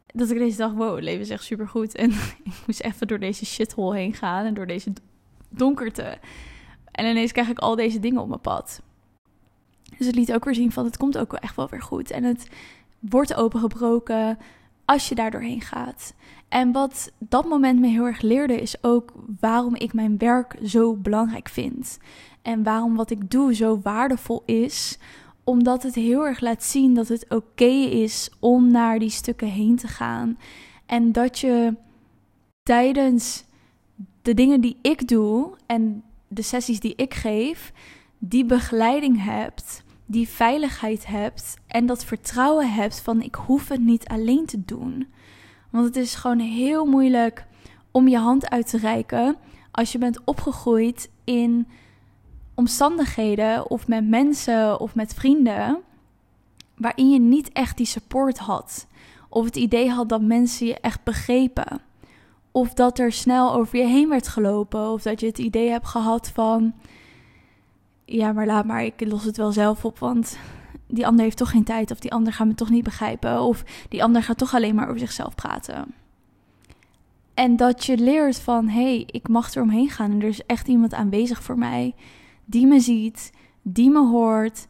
Dat 0.08 0.30
ik 0.30 0.38
deze 0.38 0.58
dag, 0.58 0.72
wow, 0.72 1.00
leven 1.00 1.22
is 1.22 1.30
echt 1.30 1.44
super 1.44 1.68
goed. 1.68 1.96
En 1.96 2.12
ik 2.44 2.64
moest 2.66 2.82
even 2.82 3.08
door 3.08 3.20
deze 3.20 3.46
shithole 3.46 3.96
heen 3.96 4.14
gaan 4.14 4.46
en 4.46 4.54
door 4.54 4.68
deze 4.68 4.94
donkerte. 5.50 6.18
En 6.92 7.06
ineens 7.06 7.32
krijg 7.32 7.50
ik 7.50 7.60
al 7.60 7.76
deze 7.76 8.00
dingen 8.00 8.22
op 8.22 8.28
mijn 8.28 8.42
pad. 8.42 8.82
Dus 9.98 10.08
het 10.08 10.16
liet 10.16 10.34
ook 10.34 10.46
weer 10.46 10.56
zien 10.56 10.72
van 10.72 10.86
het 10.86 10.98
komt 10.98 11.18
ook 11.18 11.34
echt 11.34 11.56
wel 11.56 11.70
weer 11.70 11.82
goed. 11.82 12.12
En 12.12 12.24
het 12.24 12.50
wordt 13.00 13.36
opengebroken 13.36 14.38
als 14.86 15.10
je 15.10 15.16
daar 15.16 15.32
doorheen 15.32 15.62
gaat. 15.62 16.14
En 16.50 16.72
wat 16.72 17.12
dat 17.18 17.46
moment 17.46 17.80
me 17.80 17.88
heel 17.88 18.06
erg 18.06 18.22
leerde 18.22 18.62
is 18.62 18.84
ook 18.84 19.14
waarom 19.40 19.76
ik 19.76 19.94
mijn 19.94 20.18
werk 20.18 20.58
zo 20.64 20.96
belangrijk 20.96 21.50
vind. 21.50 21.98
En 22.42 22.64
waarom 22.64 22.96
wat 22.96 23.12
ik 23.12 23.32
doe 23.32 23.56
zo 23.56 23.80
waardevol 23.84 24.44
is 24.46 24.98
Omdat 25.44 25.84
het 25.84 25.96
heel 25.96 26.26
erg 26.26 26.40
laat 26.40 26.64
zien 26.64 26.94
dat 26.94 27.08
het 27.08 27.26
oké 27.30 27.66
is 27.90 28.30
om 28.40 28.72
naar 28.72 29.00
die 29.00 29.10
stukken 29.10 29.48
heen 29.48 29.76
te 29.76 29.88
gaan. 29.88 30.38
En 30.86 31.12
dat 31.12 31.40
je 31.40 31.76
tijdens 32.64 33.44
de 34.22 34.34
dingen 34.34 34.62
die 34.62 34.78
ik 34.82 35.08
doe 35.08 35.54
en 35.66 36.04
de 36.28 36.42
sessies 36.42 36.80
die 36.80 36.96
ik 36.96 37.14
geef, 37.14 37.74
die 38.30 38.46
begeleiding 38.46 39.24
hebt, 39.24 39.84
die 40.06 40.30
veiligheid 40.30 41.08
hebt 41.08 41.58
en 41.68 41.86
dat 41.86 42.06
vertrouwen 42.06 42.74
hebt 42.74 43.00
van 43.02 43.22
ik 43.22 43.36
hoef 43.36 43.68
het 43.68 43.82
niet 43.82 44.08
alleen 44.08 44.46
te 44.46 44.66
doen. 44.66 45.08
Want 45.70 45.86
het 45.86 45.96
is 45.96 46.16
gewoon 46.16 46.40
heel 46.40 46.86
moeilijk 46.86 47.46
om 47.92 48.08
je 48.08 48.18
hand 48.18 48.50
uit 48.50 48.70
te 48.70 48.78
reiken 48.78 49.36
als 49.72 49.92
je 49.92 49.98
bent 49.98 50.20
opgegroeid 50.24 51.10
in 51.24 51.68
omstandigheden 52.54 53.70
of 53.70 53.88
met 53.88 54.08
mensen 54.08 54.80
of 54.80 54.96
met 54.96 55.14
vrienden 55.14 55.78
waarin 56.78 57.10
je 57.10 57.20
niet 57.20 57.52
echt 57.52 57.78
die 57.78 57.86
support 57.86 58.38
had. 58.38 58.88
Of 59.30 59.46
het 59.46 59.56
idee 59.56 59.90
had 59.90 60.10
dat 60.10 60.22
mensen 60.22 60.68
je 60.68 60.80
echt 60.80 61.04
begrepen. 61.04 61.82
Of 62.52 62.74
dat 62.74 63.00
er 63.00 63.12
snel 63.12 63.54
over 63.54 63.78
je 63.78 63.86
heen 63.86 64.10
werd 64.10 64.28
gelopen. 64.28 64.90
Of 64.90 65.02
dat 65.02 65.20
je 65.20 65.26
het 65.26 65.38
idee 65.38 65.70
hebt 65.70 65.88
gehad 65.88 66.30
van. 66.30 66.74
Ja, 68.06 68.34
maar 68.34 68.46
laat 68.46 68.66
maar, 68.66 68.84
ik 68.84 69.08
los 69.08 69.24
het 69.24 69.38
wel 69.38 69.52
zelf 69.52 69.86
op. 69.86 70.00
Want 70.00 70.38
die 70.88 71.08
ander 71.08 71.24
heeft 71.24 71.38
toch 71.38 71.50
geen 71.50 71.64
tijd. 71.64 71.92
Of 71.92 72.00
die 72.00 72.12
ander 72.12 72.34
gaat 72.34 72.48
me 72.48 72.56
toch 72.56 72.70
niet 72.70 72.84
begrijpen. 72.84 73.42
Of 73.42 73.64
die 73.90 74.04
ander 74.04 74.24
gaat 74.24 74.38
toch 74.38 74.54
alleen 74.54 74.76
maar 74.76 74.88
over 74.88 75.00
zichzelf 75.00 75.36
praten. 75.36 75.94
En 77.34 77.56
dat 77.56 77.86
je 77.86 77.98
leert 77.98 78.40
van 78.40 78.68
hé, 78.68 78.82
hey, 78.82 79.04
ik 79.12 79.28
mag 79.28 79.54
er 79.54 79.62
omheen 79.62 79.90
gaan. 79.90 80.12
En 80.12 80.22
er 80.22 80.28
is 80.28 80.46
echt 80.46 80.68
iemand 80.68 80.94
aanwezig 80.94 81.44
voor 81.44 81.58
mij. 81.58 81.96
Die 82.46 82.68
me 82.68 82.80
ziet, 82.80 83.32
die 83.62 83.90
me 83.90 84.08
hoort, 84.08 84.68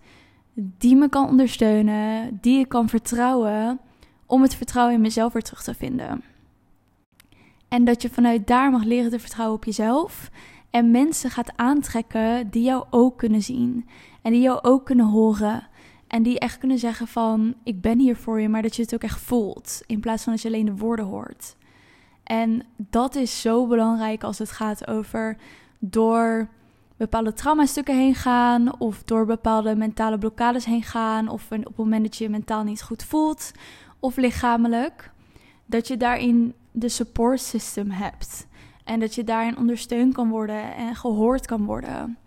die 0.54 0.96
me 0.96 1.10
kan 1.10 1.27
ondersteunen, 1.27 2.38
die 2.42 2.60
ik 2.60 2.70
kan 2.70 2.89
vertrouwen. 2.89 3.80
Om 4.25 4.42
het 4.42 4.56
vertrouwen 4.56 4.96
in 4.96 5.01
mezelf 5.01 5.34
weer 5.34 5.42
terug 5.42 5.63
te 5.63 5.74
vinden. 5.74 6.24
En 7.68 7.84
dat 7.84 8.01
je 8.01 8.10
vanuit 8.10 8.48
daar 8.48 8.72
mag 8.72 8.84
leren 8.84 9.12
te 9.12 9.20
vertrouwen 9.20 9.56
op 9.56 9.65
jezelf. 9.65 10.30
En 10.75 10.91
mensen 10.91 11.29
gaat 11.29 11.53
aantrekken 11.55 12.50
die 12.50 12.63
jou 12.63 12.86
ook 12.89 13.17
kunnen 13.17 13.41
zien. 13.41 13.88
En 14.22 14.32
die 14.32 14.41
jou 14.41 14.60
ook 14.62 14.86
kunnen 14.86 15.05
horen. 15.05 15.67
En 16.08 16.24
die 16.24 16.39
echt 16.39 16.58
kunnen 16.58 16.79
zeggen 16.79 17.08
van 17.08 17.55
ik 17.63 17.82
ben 17.82 18.00
hier 18.00 18.15
voor 18.15 18.41
je, 18.41 18.50
maar 18.50 18.62
dat 18.62 18.75
je 18.75 18.82
het 18.82 18.94
ook 18.94 19.03
echt 19.03 19.20
voelt. 19.20 19.82
In 19.86 20.00
plaats 20.00 20.24
van 20.24 20.34
dat 20.34 20.41
je 20.41 20.48
alleen 20.48 20.65
de 20.65 20.75
woorden 20.75 21.05
hoort. 21.05 21.55
En 22.24 22.65
dat 22.75 23.15
is 23.15 23.41
zo 23.41 23.67
belangrijk 23.67 24.24
als 24.24 24.38
het 24.38 24.51
gaat 24.51 24.88
over 24.88 25.38
door 25.79 26.50
bepaalde 26.98 27.34
traumastukken 27.34 27.98
heen 27.98 28.15
gaan. 28.15 28.79
Of 28.79 29.03
door 29.03 29.25
bepaalde 29.25 29.75
mentale 29.75 30.17
blokkades 30.17 30.65
heen 30.65 30.84
gaan. 30.84 31.27
Of 31.27 31.51
op 31.51 31.65
het 31.65 31.77
moment 31.77 32.03
dat 32.03 32.17
je 32.17 32.24
je 32.24 32.29
mentaal 32.29 32.63
niet 32.63 32.84
goed 32.84 33.03
voelt. 33.03 33.51
Of 34.00 34.17
lichamelijk. 34.17 35.12
Dat 35.65 35.88
je 35.88 35.98
daarin 35.98 36.53
de 36.72 36.89
support 36.89 37.39
system 37.39 37.91
hebt. 37.91 38.48
En 38.86 39.00
dat 39.00 39.15
je 39.15 39.24
daarin 39.24 39.58
ondersteund 39.58 40.13
kan 40.13 40.30
worden 40.30 40.75
en 40.75 40.96
gehoord 40.96 41.46
kan 41.46 41.65
worden. 41.65 42.18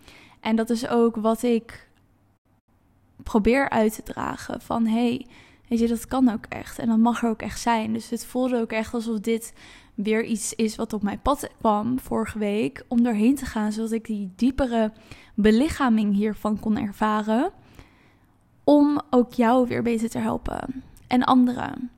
En 0.41 0.57
dat 0.57 0.71
is 0.71 0.89
ook 0.89 1.17
wat 1.17 1.43
ik 1.43 1.89
probeer 3.23 3.69
uit 3.69 3.95
te 3.95 4.03
dragen. 4.03 4.61
Van 4.61 4.87
hey, 4.87 5.27
weet 5.69 5.79
je, 5.79 5.89
dat 5.89 6.07
kan 6.07 6.29
ook 6.29 6.47
echt. 6.49 6.79
En 6.79 6.89
dat 6.89 6.99
mag 6.99 7.23
er 7.23 7.29
ook 7.29 7.43
echt 7.43 7.61
zijn. 7.61 7.93
Dus 7.93 8.11
het 8.11 8.27
voelde 8.27 8.61
ook 8.61 8.73
echt 8.73 8.95
alsof 8.95 9.21
dit 9.21 9.53
weer 9.95 10.25
iets 10.25 10.55
is 10.55 10.77
wat 10.77 10.93
op 10.93 11.03
mijn 11.03 11.21
pad 11.23 11.49
kwam 11.59 12.01
vorige 12.01 12.39
week. 12.39 12.85
Om 12.89 13.03
doorheen 13.03 13.35
te 13.35 13.47
gaan, 13.47 13.73
zodat 13.73 13.93
ik 13.93 14.05
die 14.05 14.33
diepere 14.37 14.93
belichaming 15.35 16.15
hiervan 16.15 16.61
kon 16.61 16.79
ervaren. 16.79 17.51
Om 18.65 19.01
ook 19.11 19.33
jou 19.33 19.69
weer 19.69 19.83
beter 19.83 20.09
te 20.09 20.19
helpen. 20.19 20.83
En 21.07 21.25
anderen 21.25 21.91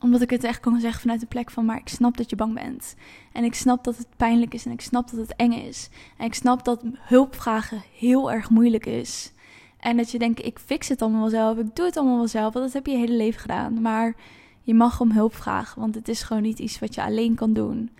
omdat 0.00 0.20
ik 0.20 0.30
het 0.30 0.44
echt 0.44 0.60
kan 0.60 0.80
zeggen 0.80 1.00
vanuit 1.00 1.20
de 1.20 1.26
plek 1.26 1.50
van, 1.50 1.64
maar 1.64 1.76
ik 1.76 1.88
snap 1.88 2.16
dat 2.16 2.30
je 2.30 2.36
bang 2.36 2.54
bent. 2.54 2.94
En 3.32 3.44
ik 3.44 3.54
snap 3.54 3.84
dat 3.84 3.96
het 3.96 4.06
pijnlijk 4.16 4.54
is 4.54 4.64
en 4.64 4.72
ik 4.72 4.80
snap 4.80 5.10
dat 5.10 5.20
het 5.20 5.36
eng 5.36 5.52
is. 5.52 5.88
En 6.16 6.26
ik 6.26 6.34
snap 6.34 6.64
dat 6.64 6.82
hulpvragen 6.98 7.82
heel 7.98 8.32
erg 8.32 8.50
moeilijk 8.50 8.86
is. 8.86 9.32
En 9.78 9.96
dat 9.96 10.10
je 10.10 10.18
denkt, 10.18 10.44
ik 10.44 10.58
fix 10.58 10.88
het 10.88 11.02
allemaal 11.02 11.20
wel 11.20 11.30
zelf, 11.30 11.58
ik 11.58 11.76
doe 11.76 11.86
het 11.86 11.96
allemaal 11.96 12.16
wel 12.16 12.28
zelf, 12.28 12.52
want 12.52 12.64
dat 12.64 12.74
heb 12.74 12.86
je 12.86 12.92
je 12.92 12.98
hele 12.98 13.16
leven 13.16 13.40
gedaan. 13.40 13.80
Maar 13.80 14.14
je 14.62 14.74
mag 14.74 15.00
om 15.00 15.10
hulp 15.10 15.34
vragen, 15.34 15.80
want 15.80 15.94
het 15.94 16.08
is 16.08 16.22
gewoon 16.22 16.42
niet 16.42 16.58
iets 16.58 16.78
wat 16.78 16.94
je 16.94 17.02
alleen 17.02 17.34
kan 17.34 17.52
doen 17.52 17.90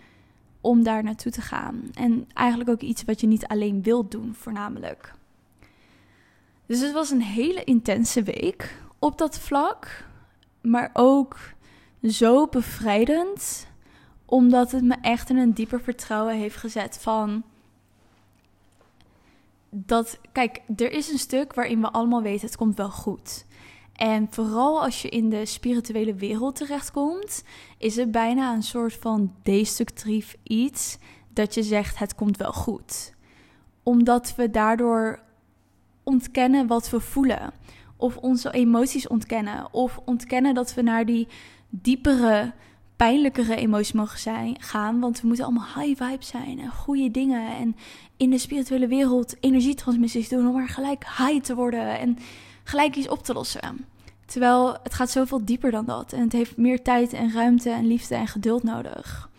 om 0.61 0.83
daar 0.83 1.03
naartoe 1.03 1.31
te 1.31 1.41
gaan. 1.41 1.81
En 1.93 2.27
eigenlijk 2.33 2.69
ook 2.69 2.81
iets 2.81 3.03
wat 3.03 3.21
je 3.21 3.27
niet 3.27 3.47
alleen 3.47 3.83
wilt 3.83 4.11
doen, 4.11 4.33
voornamelijk. 4.33 5.13
Dus 6.65 6.79
het 6.81 6.91
was 6.91 7.09
een 7.09 7.21
hele 7.21 7.63
intense 7.63 8.23
week 8.23 8.81
op 8.99 9.17
dat 9.17 9.39
vlak, 9.39 10.05
maar 10.61 10.89
ook 10.93 11.37
zo 12.03 12.47
bevrijdend, 12.47 13.67
omdat 14.25 14.71
het 14.71 14.83
me 14.83 14.95
echt 15.01 15.29
in 15.29 15.37
een 15.37 15.53
dieper 15.53 15.81
vertrouwen 15.81 16.35
heeft 16.35 16.55
gezet 16.55 16.97
van 17.01 17.43
dat, 19.69 20.19
kijk, 20.31 20.61
er 20.75 20.91
is 20.91 21.11
een 21.11 21.17
stuk 21.17 21.53
waarin 21.53 21.81
we 21.81 21.91
allemaal 21.91 22.21
weten 22.21 22.47
het 22.47 22.57
komt 22.57 22.77
wel 22.77 22.89
goed. 22.89 23.45
En 23.93 24.27
vooral 24.29 24.83
als 24.83 25.01
je 25.01 25.09
in 25.09 25.29
de 25.29 25.45
spirituele 25.45 26.13
wereld 26.15 26.55
terechtkomt, 26.55 27.43
is 27.77 27.95
het 27.95 28.11
bijna 28.11 28.53
een 28.53 28.63
soort 28.63 28.93
van 28.93 29.33
destructief 29.43 30.35
iets 30.43 30.97
dat 31.33 31.53
je 31.53 31.63
zegt 31.63 31.99
het 31.99 32.15
komt 32.15 32.37
wel 32.37 32.53
goed. 32.53 33.13
Omdat 33.83 34.35
we 34.35 34.49
daardoor 34.49 35.19
ontkennen 36.03 36.67
wat 36.67 36.89
we 36.89 36.99
voelen. 36.99 37.51
Of 37.97 38.17
onze 38.17 38.51
emoties 38.51 39.07
ontkennen. 39.07 39.73
Of 39.73 39.99
ontkennen 40.05 40.53
dat 40.53 40.73
we 40.73 40.81
naar 40.81 41.05
die 41.05 41.27
diepere, 41.69 42.53
pijnlijkere 42.95 43.55
emoties 43.55 43.91
mogen 43.91 44.19
zijn, 44.19 44.61
gaan. 44.61 44.99
Want 44.99 45.21
we 45.21 45.27
moeten 45.27 45.45
allemaal 45.45 45.67
high 45.75 46.03
vibe 46.03 46.25
zijn 46.25 46.59
en 46.59 46.71
goede 46.71 47.11
dingen. 47.11 47.55
En 47.55 47.75
in 48.17 48.29
de 48.29 48.37
spirituele 48.37 48.87
wereld 48.87 49.35
energietransmissies 49.39 50.29
doen 50.29 50.47
om 50.47 50.53
maar 50.53 50.69
gelijk 50.69 51.05
high 51.17 51.41
te 51.41 51.55
worden 51.55 51.99
en 51.99 52.17
gelijk 52.63 52.95
iets 52.95 53.07
op 53.07 53.23
te 53.23 53.33
lossen. 53.33 53.85
Terwijl 54.25 54.77
het 54.83 54.93
gaat 54.93 55.09
zoveel 55.09 55.45
dieper 55.45 55.71
dan 55.71 55.85
dat. 55.85 56.13
En 56.13 56.21
het 56.21 56.31
heeft 56.31 56.57
meer 56.57 56.81
tijd 56.81 57.13
en 57.13 57.31
ruimte 57.31 57.69
en 57.69 57.87
liefde 57.87 58.15
en 58.15 58.27
geduld 58.27 58.63
nodig. 58.63 59.29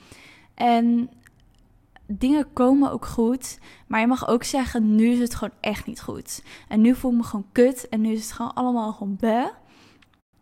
En 0.55 1.11
dingen 2.07 2.53
komen 2.53 2.93
ook 2.93 3.07
goed. 3.07 3.59
Maar 3.87 4.01
je 4.01 4.07
mag 4.07 4.29
ook 4.29 4.45
zeggen, 4.45 4.95
nu 4.95 5.11
is 5.11 5.19
het 5.19 5.35
gewoon 5.35 5.55
echt 5.61 5.87
niet 5.87 6.01
goed. 6.01 6.43
En 6.69 6.81
nu 6.81 6.95
voel 6.95 7.11
ik 7.11 7.17
me 7.17 7.23
gewoon 7.23 7.47
kut. 7.53 7.89
En 7.89 8.01
nu 8.01 8.13
is 8.13 8.23
het 8.23 8.33
gewoon 8.33 8.55
allemaal 8.55 8.93
gewoon 8.93 9.17
be. 9.17 9.51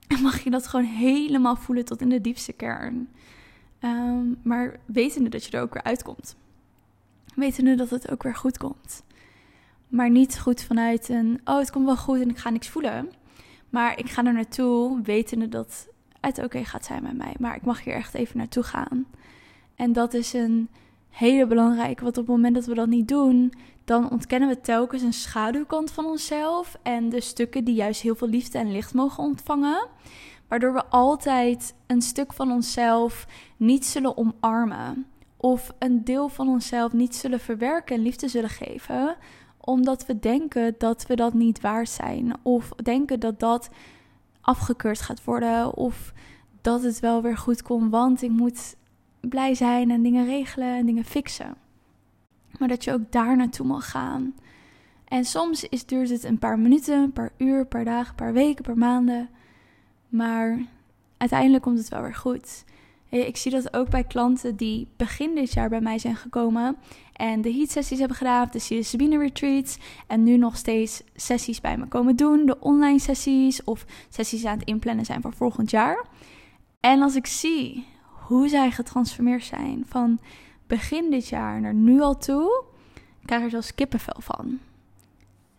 En 0.09 0.23
mag 0.23 0.41
je 0.41 0.51
dat 0.51 0.67
gewoon 0.67 0.85
helemaal 0.85 1.57
voelen 1.57 1.85
tot 1.85 2.01
in 2.01 2.09
de 2.09 2.21
diepste 2.21 2.53
kern. 2.53 3.09
Um, 3.81 4.39
maar 4.43 4.81
wetende 4.87 5.29
dat 5.29 5.45
je 5.45 5.57
er 5.57 5.63
ook 5.63 5.73
weer 5.73 5.83
uitkomt. 5.83 6.37
Wetende 7.35 7.75
dat 7.75 7.91
het 7.91 8.11
ook 8.11 8.23
weer 8.23 8.37
goed 8.37 8.59
komt. 8.59 9.03
Maar 9.89 10.11
niet 10.11 10.39
goed 10.39 10.63
vanuit 10.63 11.09
een, 11.09 11.41
oh 11.45 11.59
het 11.59 11.71
komt 11.71 11.85
wel 11.85 11.97
goed 11.97 12.21
en 12.21 12.31
ik 12.31 12.39
ga 12.39 12.51
niks 12.51 12.69
voelen. 12.69 13.11
Maar 13.71 13.99
ik 13.99 14.11
ga 14.11 14.25
er 14.25 14.33
naartoe 14.33 15.03
wetende 15.03 15.49
dat 15.49 15.89
het 16.21 16.39
oké 16.39 16.65
gaat 16.65 16.85
zijn 16.85 17.03
met 17.03 17.17
mij. 17.17 17.35
Maar 17.39 17.57
ik 17.57 17.65
mag 17.65 17.85
hier 17.85 17.95
echt 17.95 18.15
even 18.15 18.39
naartoe 18.39 18.63
gaan. 18.63 19.07
En 19.75 19.93
dat 19.93 20.15
is 20.15 20.33
een 20.33 20.69
hele 21.11 21.47
belangrijke, 21.47 22.03
want 22.03 22.19
op 22.19 22.27
het 22.27 22.37
moment 22.37 22.55
dat 22.55 22.67
we 22.67 22.75
dat 22.75 22.89
niet 22.89 23.09
doen, 23.09 23.53
dan 23.85 24.11
ontkennen 24.11 24.49
we 24.49 24.61
telkens 24.61 25.03
een 25.03 25.13
schaduwkant 25.13 25.91
van 25.91 26.05
onszelf 26.05 26.79
en 26.83 27.09
de 27.09 27.21
stukken 27.21 27.65
die 27.65 27.75
juist 27.75 28.01
heel 28.01 28.15
veel 28.15 28.29
liefde 28.29 28.59
en 28.59 28.73
licht 28.73 28.95
mogen 28.95 29.23
ontvangen. 29.23 29.87
Waardoor 30.49 30.73
we 30.73 30.85
altijd 30.87 31.75
een 31.87 32.03
stuk 32.03 32.33
van 32.33 32.53
onszelf 32.53 33.27
niet 33.57 33.87
zullen 33.87 34.17
omarmen. 34.17 35.07
Of 35.37 35.75
een 35.79 36.05
deel 36.05 36.29
van 36.29 36.49
onszelf 36.49 36.93
niet 36.93 37.17
zullen 37.17 37.41
verwerken 37.41 37.97
en 37.97 38.03
liefde 38.03 38.29
zullen 38.29 38.51
geven. 38.51 39.17
Omdat 39.61 40.07
we 40.07 40.19
denken 40.19 40.75
dat 40.79 41.07
we 41.07 41.17
dat 41.17 41.35
niet 41.35 41.61
waard 41.61 41.89
zijn. 41.89 42.35
Of 42.43 42.69
denken 42.69 43.21
dat 43.21 43.41
dat 43.41 43.71
afgekeurd 44.41 45.01
gaat 45.01 45.25
worden. 45.25 45.77
Of 45.77 46.13
dat 46.61 46.83
het 46.83 47.01
wel 47.01 47.23
weer 47.23 47.37
goed 47.37 47.63
komt, 47.63 47.91
want 47.91 48.23
ik 48.23 48.31
moet 48.31 48.77
blij 49.21 49.55
zijn 49.55 49.91
en 49.91 50.03
dingen 50.03 50.27
regelen 50.27 50.77
en 50.77 50.87
dingen 50.87 51.05
fixen. 51.05 51.55
Maar 52.59 52.69
dat 52.69 52.85
je 52.85 52.93
ook 52.93 53.13
daar 53.13 53.37
naartoe 53.37 53.67
mag 53.67 53.91
gaan. 53.91 54.35
En 55.05 55.25
soms 55.25 55.65
is, 55.65 55.87
duurt 55.87 56.11
het 56.11 56.25
een 56.25 56.39
paar 56.39 56.59
minuten, 56.59 57.03
een 57.03 57.13
paar 57.13 57.33
uur, 57.37 57.59
een 57.59 57.69
paar 57.69 57.85
dagen, 57.85 58.09
een 58.09 58.15
paar 58.15 58.33
weken, 58.33 58.59
een 58.59 58.65
paar 58.65 58.89
maanden. 58.89 59.29
Maar 60.09 60.59
uiteindelijk 61.17 61.63
komt 61.63 61.79
het 61.79 61.89
wel 61.89 62.03
weer 62.03 62.15
goed. 62.15 62.65
Ik 63.09 63.37
zie 63.37 63.51
dat 63.51 63.75
ook 63.75 63.91
bij 63.91 64.05
klanten 64.05 64.57
die 64.57 64.89
begin 64.97 65.35
dit 65.35 65.53
jaar 65.53 65.69
bij 65.69 65.81
mij 65.81 65.99
zijn 65.99 66.17
gekomen 66.17 66.77
en 67.13 67.41
de 67.41 67.53
heat 67.53 67.71
sessies 67.71 67.99
hebben 67.99 68.17
gedaan, 68.17 68.49
de 68.51 68.83
Sabine 68.83 69.19
retreats 69.19 69.79
en 70.07 70.23
nu 70.23 70.37
nog 70.37 70.57
steeds 70.57 71.03
sessies 71.15 71.61
bij 71.61 71.77
me 71.77 71.87
komen 71.87 72.17
doen, 72.17 72.47
de 72.47 72.61
online 72.61 72.99
sessies 72.99 73.65
of 73.65 73.85
sessies 74.09 74.45
aan 74.45 74.59
het 74.59 74.69
inplannen 74.69 75.05
zijn 75.05 75.23
voor 75.23 75.33
volgend 75.33 75.71
jaar. 75.71 76.07
En 76.81 77.03
als 77.03 77.15
ik 77.15 77.27
zie 77.27 77.87
hoe 78.29 78.49
zij 78.49 78.71
getransformeerd 78.71 79.45
zijn 79.45 79.85
van 79.87 80.19
begin 80.67 81.11
dit 81.11 81.29
jaar 81.29 81.61
naar 81.61 81.75
nu 81.75 82.01
al 82.01 82.19
toe, 82.19 82.65
krijg 83.25 83.43
er 83.43 83.51
zelfs 83.51 83.75
kippenvel 83.75 84.17
van. 84.19 84.59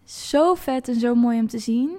Zo 0.03 0.53
vet 0.53 0.87
en 0.87 0.99
zo 0.99 1.15
mooi 1.15 1.39
om 1.39 1.47
te 1.47 1.59
zien 1.59 1.97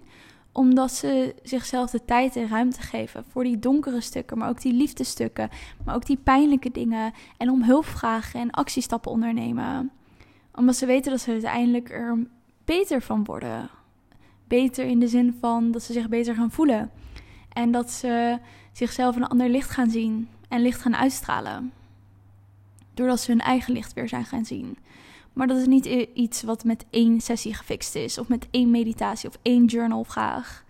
Omdat 0.53 0.93
ze 0.93 1.35
zichzelf 1.43 1.91
de 1.91 2.05
tijd 2.05 2.37
en 2.37 2.49
ruimte 2.49 2.81
geven 2.81 3.25
voor 3.29 3.45
die 3.45 3.59
donkere 3.59 4.01
stukken, 4.01 4.39
maar 4.39 4.49
ook 4.49 4.61
die 4.61 4.73
liefdestukken, 4.73 5.49
maar 5.85 5.95
ook 5.95 6.07
die 6.07 6.17
pijnlijke 6.17 6.71
dingen. 6.71 7.13
En 7.37 7.51
om 7.51 7.63
hulp 7.63 7.85
vragen 7.85 8.41
en 8.41 8.51
actiestappen 8.51 9.11
ondernemen. 9.11 9.91
Omdat 10.55 10.77
ze 10.77 10.87
weten 10.87 11.11
dat 11.11 11.21
ze 11.21 11.31
uiteindelijk 11.31 11.91
er 11.91 12.27
beter 12.65 13.03
van 13.03 13.25
worden. 13.25 13.71
Beter 14.49 14.85
in 14.85 15.01
de 15.01 15.09
zin 15.09 15.37
van 15.41 15.71
dat 15.71 15.83
ze 15.83 15.93
zich 15.93 16.09
beter 16.09 16.35
gaan 16.35 16.51
voelen. 16.51 16.91
En 17.53 17.71
dat 17.71 17.91
ze 17.91 18.39
zichzelf 18.73 19.17
een 19.17 19.29
ander 19.29 19.49
licht 19.49 19.71
gaan 19.71 19.91
zien 19.91 20.29
en 20.51 20.63
licht 20.63 20.81
gaan 20.81 20.97
uitstralen. 20.97 21.73
Doordat 22.95 23.21
ze 23.21 23.31
hun 23.31 23.41
eigen 23.41 23.73
licht 23.73 23.93
weer 23.93 24.09
zijn 24.09 24.25
gaan 24.25 24.45
zien. 24.45 24.77
Maar 25.33 25.47
dat 25.47 25.57
is 25.59 25.67
niet 25.67 25.87
iets 26.15 26.43
wat 26.43 26.65
met 26.65 26.85
één 26.91 27.21
sessie 27.21 27.55
gefixt 27.55 27.95
is, 27.95 28.19
of 28.19 28.29
met 28.29 28.47
één 28.51 28.71
meditatie 28.71 29.29
of 29.29 29.39
één 29.43 29.65
journalvraag. 29.65 30.65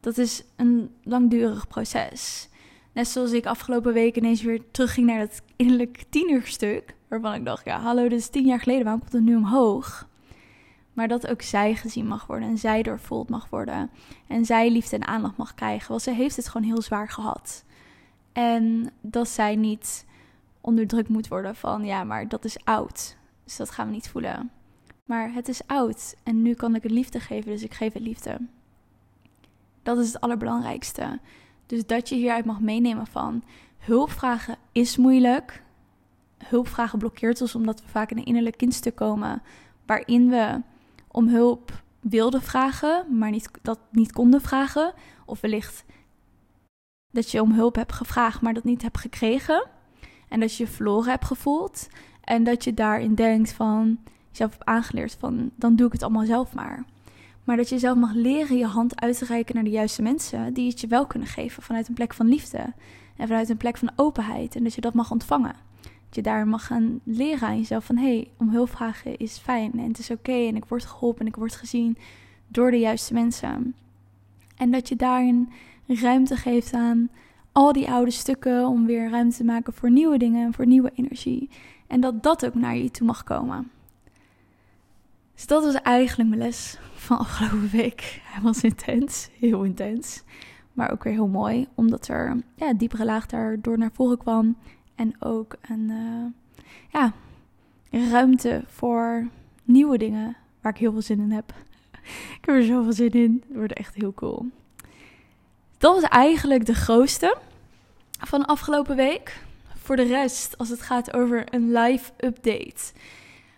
Dat 0.00 0.18
is 0.18 0.44
een 0.56 0.94
langdurig 1.02 1.68
proces. 1.68 2.48
Net 2.92 3.08
zoals 3.08 3.32
ik 3.32 3.46
afgelopen 3.46 3.92
week 3.92 4.16
ineens 4.16 4.42
weer 4.42 4.62
terugging 4.70 5.06
naar 5.06 5.18
dat 5.18 5.42
innerlijk 5.56 6.04
tienerstuk. 6.08 6.94
Waarvan 7.08 7.34
ik 7.34 7.44
dacht, 7.44 7.64
ja, 7.64 7.80
hallo, 7.80 8.08
dit 8.08 8.18
is 8.18 8.28
tien 8.28 8.46
jaar 8.46 8.60
geleden, 8.60 8.82
waarom 8.82 9.00
komt 9.00 9.12
het 9.12 9.22
nu 9.22 9.36
omhoog? 9.36 10.08
Maar 10.92 11.08
dat 11.08 11.26
ook 11.26 11.42
zij 11.42 11.74
gezien 11.74 12.06
mag 12.06 12.26
worden 12.26 12.48
en 12.48 12.58
zij 12.58 12.82
doorvoeld 12.82 13.28
mag 13.28 13.48
worden. 13.50 13.90
En 14.26 14.44
zij 14.44 14.70
liefde 14.70 14.96
en 14.96 15.06
aandacht 15.06 15.36
mag 15.36 15.54
krijgen, 15.54 15.88
want 15.88 16.02
ze 16.02 16.12
heeft 16.12 16.36
het 16.36 16.48
gewoon 16.48 16.66
heel 16.66 16.82
zwaar 16.82 17.08
gehad. 17.08 17.64
En 18.32 18.90
dat 19.00 19.28
zij 19.28 19.56
niet 19.56 20.06
onderdrukt 20.60 21.08
moet 21.08 21.28
worden 21.28 21.56
van, 21.56 21.84
ja, 21.84 22.04
maar 22.04 22.28
dat 22.28 22.44
is 22.44 22.64
oud. 22.64 23.16
Dus 23.44 23.56
dat 23.56 23.70
gaan 23.70 23.86
we 23.86 23.92
niet 23.92 24.08
voelen. 24.08 24.50
Maar 25.04 25.32
het 25.32 25.48
is 25.48 25.66
oud 25.66 26.16
en 26.22 26.42
nu 26.42 26.54
kan 26.54 26.74
ik 26.74 26.82
het 26.82 26.92
liefde 26.92 27.20
geven, 27.20 27.50
dus 27.50 27.62
ik 27.62 27.74
geef 27.74 27.92
het 27.92 28.02
liefde. 28.02 28.38
Dat 29.82 29.98
is 29.98 30.06
het 30.06 30.20
allerbelangrijkste. 30.20 31.18
Dus 31.66 31.86
dat 31.86 32.08
je 32.08 32.14
hieruit 32.14 32.44
mag 32.44 32.60
meenemen 32.60 33.06
van 33.06 33.42
hulpvragen 33.78 34.56
is 34.72 34.96
moeilijk. 34.96 35.62
Hulpvragen 36.38 36.98
blokkeert 36.98 37.40
ons 37.40 37.54
omdat 37.54 37.82
we 37.82 37.88
vaak 37.88 38.10
in 38.10 38.18
een 38.18 38.24
innerlijk 38.24 38.56
kindstuk 38.56 38.94
komen 38.94 39.42
waarin 39.86 40.28
we 40.28 40.60
om 41.08 41.28
hulp 41.28 41.82
wilden 42.00 42.42
vragen, 42.42 43.18
maar 43.18 43.30
niet, 43.30 43.50
dat 43.62 43.78
niet 43.90 44.12
konden 44.12 44.40
vragen. 44.40 44.92
Of 45.26 45.40
wellicht 45.40 45.84
dat 47.10 47.30
je 47.30 47.42
om 47.42 47.52
hulp 47.52 47.74
hebt 47.74 47.92
gevraagd, 47.92 48.40
maar 48.40 48.54
dat 48.54 48.64
niet 48.64 48.82
hebt 48.82 48.98
gekregen. 48.98 49.66
En 50.28 50.40
dat 50.40 50.56
je 50.56 50.64
je 50.64 50.70
verloren 50.70 51.10
hebt 51.10 51.24
gevoeld. 51.24 51.88
En 52.20 52.44
dat 52.44 52.64
je 52.64 52.74
daarin 52.74 53.14
denkt 53.14 53.52
van, 53.52 53.98
jezelf 54.30 54.50
hebt 54.50 54.64
aangeleerd 54.64 55.16
van, 55.18 55.50
dan 55.56 55.76
doe 55.76 55.86
ik 55.86 55.92
het 55.92 56.02
allemaal 56.02 56.24
zelf 56.24 56.54
maar. 56.54 56.84
Maar 57.44 57.56
dat 57.56 57.68
je 57.68 57.78
zelf 57.78 57.96
mag 57.96 58.12
leren 58.12 58.56
je 58.56 58.66
hand 58.66 59.00
uit 59.00 59.18
te 59.18 59.24
reiken 59.24 59.54
naar 59.54 59.64
de 59.64 59.70
juiste 59.70 60.02
mensen 60.02 60.54
die 60.54 60.68
het 60.68 60.80
je 60.80 60.86
wel 60.86 61.06
kunnen 61.06 61.28
geven 61.28 61.62
vanuit 61.62 61.88
een 61.88 61.94
plek 61.94 62.14
van 62.14 62.28
liefde. 62.28 62.72
En 63.16 63.26
vanuit 63.26 63.48
een 63.48 63.56
plek 63.56 63.76
van 63.76 63.90
openheid. 63.96 64.56
En 64.56 64.62
dat 64.62 64.74
je 64.74 64.80
dat 64.80 64.94
mag 64.94 65.10
ontvangen. 65.10 65.54
Dat 65.82 66.14
je 66.14 66.22
daar 66.22 66.48
mag 66.48 66.66
gaan 66.66 67.00
leren 67.04 67.48
aan 67.48 67.56
jezelf 67.56 67.84
van, 67.84 67.96
hé, 67.96 68.14
hey, 68.14 68.30
om 68.36 68.48
hulp 68.48 68.70
vragen 68.70 69.16
is 69.16 69.38
fijn 69.38 69.72
en 69.72 69.88
het 69.88 69.98
is 69.98 70.10
oké 70.10 70.32
en 70.32 70.56
ik 70.56 70.64
word 70.64 70.84
geholpen 70.84 71.20
en 71.20 71.26
ik 71.26 71.36
word 71.36 71.54
gezien 71.54 71.96
door 72.48 72.70
de 72.70 72.78
juiste 72.78 73.14
mensen. 73.14 73.74
En 74.56 74.70
dat 74.70 74.88
je 74.88 74.96
daarin 74.96 75.52
ruimte 75.98 76.36
geeft 76.36 76.72
aan 76.72 77.10
al 77.52 77.72
die 77.72 77.90
oude 77.90 78.10
stukken 78.10 78.66
om 78.66 78.86
weer 78.86 79.10
ruimte 79.10 79.36
te 79.36 79.44
maken 79.44 79.72
voor 79.72 79.90
nieuwe 79.90 80.18
dingen 80.18 80.46
en 80.46 80.54
voor 80.54 80.66
nieuwe 80.66 80.92
energie. 80.94 81.48
En 81.86 82.00
dat 82.00 82.22
dat 82.22 82.46
ook 82.46 82.54
naar 82.54 82.76
je 82.76 82.90
toe 82.90 83.06
mag 83.06 83.24
komen. 83.24 83.70
Dus 85.34 85.46
dat 85.46 85.64
was 85.64 85.74
eigenlijk 85.74 86.28
mijn 86.28 86.40
les 86.40 86.78
van 86.94 87.18
afgelopen 87.18 87.70
week. 87.70 88.20
Hij 88.24 88.42
was 88.42 88.62
intens, 88.62 89.28
heel 89.38 89.62
intens. 89.62 90.22
Maar 90.72 90.92
ook 90.92 91.04
weer 91.04 91.12
heel 91.12 91.28
mooi, 91.28 91.66
omdat 91.74 92.08
er 92.08 92.36
ja, 92.54 92.72
diepere 92.72 93.04
laag 93.04 93.26
daardoor 93.26 93.78
naar 93.78 93.92
voren 93.92 94.18
kwam. 94.18 94.56
En 94.94 95.14
ook 95.18 95.56
een 95.60 95.90
uh, 95.90 96.26
ja, 96.88 97.12
ruimte 98.10 98.62
voor 98.66 99.28
nieuwe 99.64 99.98
dingen 99.98 100.36
waar 100.60 100.72
ik 100.72 100.78
heel 100.78 100.92
veel 100.92 101.02
zin 101.02 101.20
in 101.20 101.30
heb. 101.30 101.54
ik 102.38 102.40
heb 102.40 102.54
er 102.54 102.64
zoveel 102.64 102.92
zin 102.92 103.10
in. 103.10 103.42
Het 103.48 103.56
wordt 103.56 103.72
echt 103.72 103.94
heel 103.94 104.14
cool. 104.14 104.46
Dat 105.80 106.00
was 106.00 106.10
eigenlijk 106.10 106.66
de 106.66 106.74
grootste 106.74 107.36
van 108.18 108.46
afgelopen 108.46 108.96
week. 108.96 109.40
Voor 109.76 109.96
de 109.96 110.02
rest, 110.02 110.58
als 110.58 110.68
het 110.68 110.80
gaat 110.80 111.14
over 111.14 111.44
een 111.54 111.72
live 111.72 112.10
update, 112.16 112.92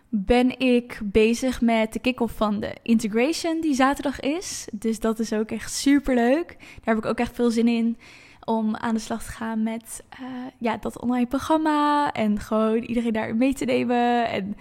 ben 0.08 0.58
ik 0.58 1.00
bezig 1.04 1.60
met 1.60 1.92
de 1.92 1.98
kick-off 1.98 2.36
van 2.36 2.60
de 2.60 2.74
integration 2.82 3.60
die 3.60 3.74
zaterdag 3.74 4.20
is. 4.20 4.68
Dus 4.72 5.00
dat 5.00 5.18
is 5.18 5.32
ook 5.32 5.50
echt 5.50 5.72
super 5.72 6.14
leuk. 6.14 6.56
Daar 6.58 6.94
heb 6.94 7.04
ik 7.04 7.10
ook 7.10 7.18
echt 7.18 7.34
veel 7.34 7.50
zin 7.50 7.68
in 7.68 7.98
om 8.44 8.76
aan 8.76 8.94
de 8.94 9.00
slag 9.00 9.24
te 9.24 9.30
gaan 9.30 9.62
met 9.62 10.02
uh, 10.20 10.26
ja, 10.58 10.76
dat 10.76 11.00
online 11.00 11.26
programma 11.26 12.12
en 12.12 12.40
gewoon 12.40 12.82
iedereen 12.82 13.12
daar 13.12 13.36
mee 13.36 13.54
te 13.54 13.64
nemen. 13.64 14.28
En 14.28 14.56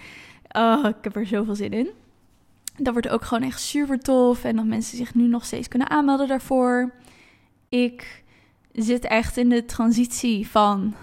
oh, 0.52 0.86
ik 0.86 1.04
heb 1.04 1.16
er 1.16 1.26
zoveel 1.26 1.56
zin 1.56 1.72
in. 1.72 1.90
Dat 2.78 2.94
wordt 2.94 3.10
ook 3.10 3.24
gewoon 3.24 3.44
echt 3.44 3.62
super 3.62 4.00
tof 4.00 4.44
en 4.44 4.56
dat 4.56 4.66
mensen 4.66 4.98
zich 4.98 5.16
nu 5.16 5.28
nog 5.28 5.46
steeds 5.46 5.68
kunnen 5.68 5.90
aanmelden 5.90 6.28
daarvoor. 6.28 6.92
Ik 7.72 8.24
zit 8.72 9.04
echt 9.04 9.38
in 9.38 9.50
de 9.50 9.66
transitie 9.66 10.48
van 10.48 10.96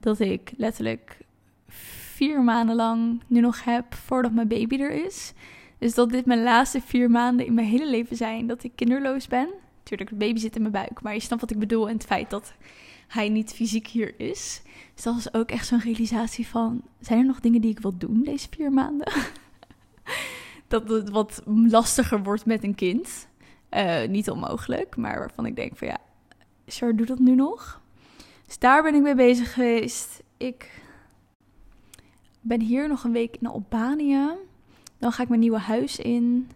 dat 0.00 0.20
ik 0.20 0.52
letterlijk 0.56 1.18
vier 1.68 2.42
maanden 2.42 2.76
lang 2.76 3.22
nu 3.26 3.40
nog 3.40 3.64
heb 3.64 3.94
voordat 3.94 4.32
mijn 4.32 4.48
baby 4.48 4.80
er 4.80 5.04
is. 5.04 5.32
Dus 5.78 5.94
dat 5.94 6.10
dit 6.10 6.26
mijn 6.26 6.42
laatste 6.42 6.80
vier 6.80 7.10
maanden 7.10 7.46
in 7.46 7.54
mijn 7.54 7.66
hele 7.66 7.90
leven 7.90 8.16
zijn 8.16 8.46
dat 8.46 8.64
ik 8.64 8.72
kinderloos 8.74 9.26
ben. 9.26 9.48
Tuurlijk, 9.82 10.10
de 10.10 10.16
baby 10.16 10.38
zit 10.38 10.56
in 10.56 10.60
mijn 10.60 10.72
buik, 10.72 11.02
maar 11.02 11.14
je 11.14 11.20
snapt 11.20 11.40
wat 11.40 11.50
ik 11.50 11.58
bedoel 11.58 11.88
en 11.88 11.94
het 11.94 12.06
feit 12.06 12.30
dat 12.30 12.54
hij 13.08 13.28
niet 13.28 13.52
fysiek 13.52 13.86
hier 13.86 14.14
is. 14.16 14.62
Dus 14.94 15.04
dat 15.04 15.14
was 15.14 15.34
ook 15.34 15.50
echt 15.50 15.66
zo'n 15.66 15.80
realisatie 15.80 16.46
van, 16.46 16.82
zijn 17.00 17.18
er 17.18 17.26
nog 17.26 17.40
dingen 17.40 17.60
die 17.60 17.70
ik 17.70 17.80
wil 17.80 17.98
doen 17.98 18.22
deze 18.22 18.48
vier 18.50 18.72
maanden? 18.72 19.12
dat 20.68 20.88
het 20.88 21.10
wat 21.10 21.42
lastiger 21.44 22.22
wordt 22.22 22.46
met 22.46 22.64
een 22.64 22.74
kind. 22.74 23.28
Uh, 23.70 24.08
niet 24.08 24.30
onmogelijk, 24.30 24.96
maar 24.96 25.18
waarvan 25.18 25.46
ik 25.46 25.56
denk 25.56 25.76
van 25.76 25.88
ja, 25.88 25.98
Char, 26.66 26.96
doe 26.96 27.06
dat 27.06 27.18
nu 27.18 27.34
nog? 27.34 27.80
Dus 28.46 28.58
daar 28.58 28.82
ben 28.82 28.94
ik 28.94 29.02
mee 29.02 29.14
bezig 29.14 29.52
geweest. 29.52 30.22
Ik 30.36 30.82
ben 32.40 32.60
hier 32.60 32.88
nog 32.88 33.04
een 33.04 33.12
week 33.12 33.36
in 33.40 33.46
Albanië. 33.46 34.28
Dan 34.98 35.12
ga 35.12 35.22
ik 35.22 35.28
mijn 35.28 35.40
nieuwe 35.40 35.58
huis 35.58 35.98
in, 35.98 36.50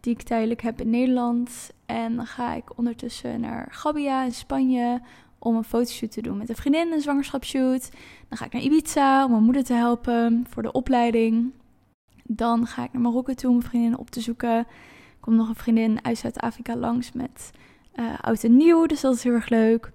die 0.00 0.12
ik 0.12 0.22
tijdelijk 0.22 0.62
heb 0.62 0.80
in 0.80 0.90
Nederland. 0.90 1.70
En 1.86 2.16
dan 2.16 2.26
ga 2.26 2.54
ik 2.54 2.78
ondertussen 2.78 3.40
naar 3.40 3.68
Gabia 3.70 4.24
in 4.24 4.32
Spanje 4.32 5.00
om 5.38 5.56
een 5.56 5.64
fotoshoot 5.64 6.12
te 6.12 6.22
doen 6.22 6.36
met 6.36 6.48
een 6.48 6.56
vriendin, 6.56 6.92
een 6.92 7.00
zwangerschapsshoot. 7.00 7.90
Dan 8.28 8.38
ga 8.38 8.44
ik 8.44 8.52
naar 8.52 8.62
Ibiza 8.62 9.24
om 9.24 9.30
mijn 9.30 9.42
moeder 9.42 9.64
te 9.64 9.72
helpen 9.72 10.46
voor 10.48 10.62
de 10.62 10.72
opleiding. 10.72 11.52
Dan 12.24 12.66
ga 12.66 12.84
ik 12.84 12.92
naar 12.92 13.02
Marokko 13.02 13.34
toe 13.34 13.50
om 13.50 13.56
mijn 13.56 13.68
vriendin 13.68 13.98
op 13.98 14.10
te 14.10 14.20
zoeken. 14.20 14.66
Komt 15.20 15.36
nog 15.36 15.48
een 15.48 15.54
vriendin 15.54 16.04
uit 16.04 16.18
Zuid-Afrika 16.18 16.76
langs 16.76 17.12
met 17.12 17.50
uh, 17.94 18.18
oud 18.20 18.44
en 18.44 18.56
nieuw, 18.56 18.86
dus 18.86 19.00
dat 19.00 19.14
is 19.14 19.22
heel 19.22 19.32
erg 19.32 19.48
leuk. 19.48 19.92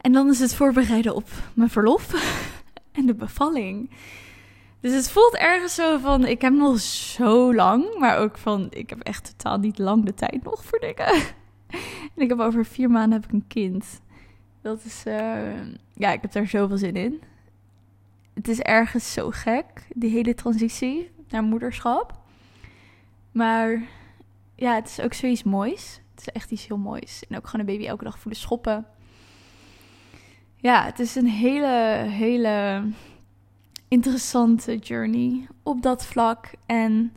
En 0.00 0.12
dan 0.12 0.28
is 0.28 0.40
het 0.40 0.54
voorbereiden 0.54 1.14
op 1.14 1.28
mijn 1.54 1.70
verlof 1.70 2.12
en 2.92 3.06
de 3.06 3.14
bevalling. 3.14 3.90
Dus 4.80 4.94
het 4.94 5.10
voelt 5.10 5.36
ergens 5.36 5.74
zo 5.74 5.98
van, 5.98 6.26
ik 6.26 6.40
heb 6.40 6.52
nog 6.52 6.80
zo 6.80 7.54
lang, 7.54 7.98
maar 7.98 8.18
ook 8.18 8.38
van, 8.38 8.66
ik 8.70 8.90
heb 8.90 9.00
echt 9.00 9.24
totaal 9.24 9.58
niet 9.58 9.78
lang 9.78 10.04
de 10.04 10.14
tijd 10.14 10.42
nog 10.42 10.64
voor 10.64 10.78
dingen. 10.78 11.06
en 12.14 12.22
ik 12.22 12.28
heb 12.28 12.38
over 12.38 12.64
vier 12.64 12.90
maanden 12.90 13.20
heb 13.20 13.24
ik 13.24 13.32
een 13.32 13.46
kind. 13.46 14.00
Dat 14.62 14.84
is, 14.84 15.02
uh, 15.06 15.12
ja, 15.94 16.12
ik 16.12 16.22
heb 16.22 16.32
daar 16.32 16.46
zoveel 16.46 16.78
zin 16.78 16.94
in. 16.94 17.20
Het 18.34 18.48
is 18.48 18.60
ergens 18.60 19.12
zo 19.12 19.30
gek, 19.30 19.66
die 19.94 20.10
hele 20.10 20.34
transitie 20.34 21.10
naar 21.28 21.42
moederschap. 21.42 22.18
Maar 23.32 23.82
ja, 24.60 24.74
het 24.74 24.88
is 24.88 25.00
ook 25.00 25.14
zoiets 25.14 25.42
moois. 25.42 26.00
Het 26.10 26.20
is 26.20 26.28
echt 26.28 26.50
iets 26.50 26.66
heel 26.66 26.78
moois. 26.78 27.22
En 27.28 27.36
ook 27.36 27.48
gewoon 27.48 27.66
een 27.66 27.72
baby 27.72 27.88
elke 27.88 28.04
dag 28.04 28.18
voelen 28.18 28.40
schoppen. 28.40 28.86
Ja, 30.56 30.84
het 30.84 30.98
is 30.98 31.14
een 31.14 31.26
hele, 31.26 32.04
hele 32.08 32.84
interessante 33.88 34.76
journey 34.76 35.46
op 35.62 35.82
dat 35.82 36.06
vlak. 36.06 36.50
En 36.66 37.12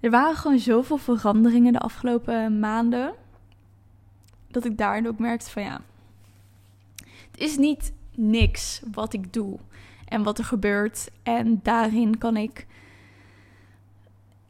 er 0.00 0.10
waren 0.10 0.36
gewoon 0.36 0.58
zoveel 0.58 0.96
veranderingen 0.96 1.72
de 1.72 1.78
afgelopen 1.78 2.58
maanden. 2.58 3.14
Dat 4.48 4.64
ik 4.64 4.78
daarin 4.78 5.08
ook 5.08 5.18
merkte 5.18 5.50
van 5.50 5.62
ja, 5.62 5.80
het 7.30 7.40
is 7.40 7.56
niet 7.56 7.92
niks 8.14 8.82
wat 8.92 9.12
ik 9.12 9.32
doe 9.32 9.58
en 10.04 10.22
wat 10.22 10.38
er 10.38 10.44
gebeurt. 10.44 11.10
En 11.22 11.60
daarin 11.62 12.18
kan 12.18 12.36
ik 12.36 12.66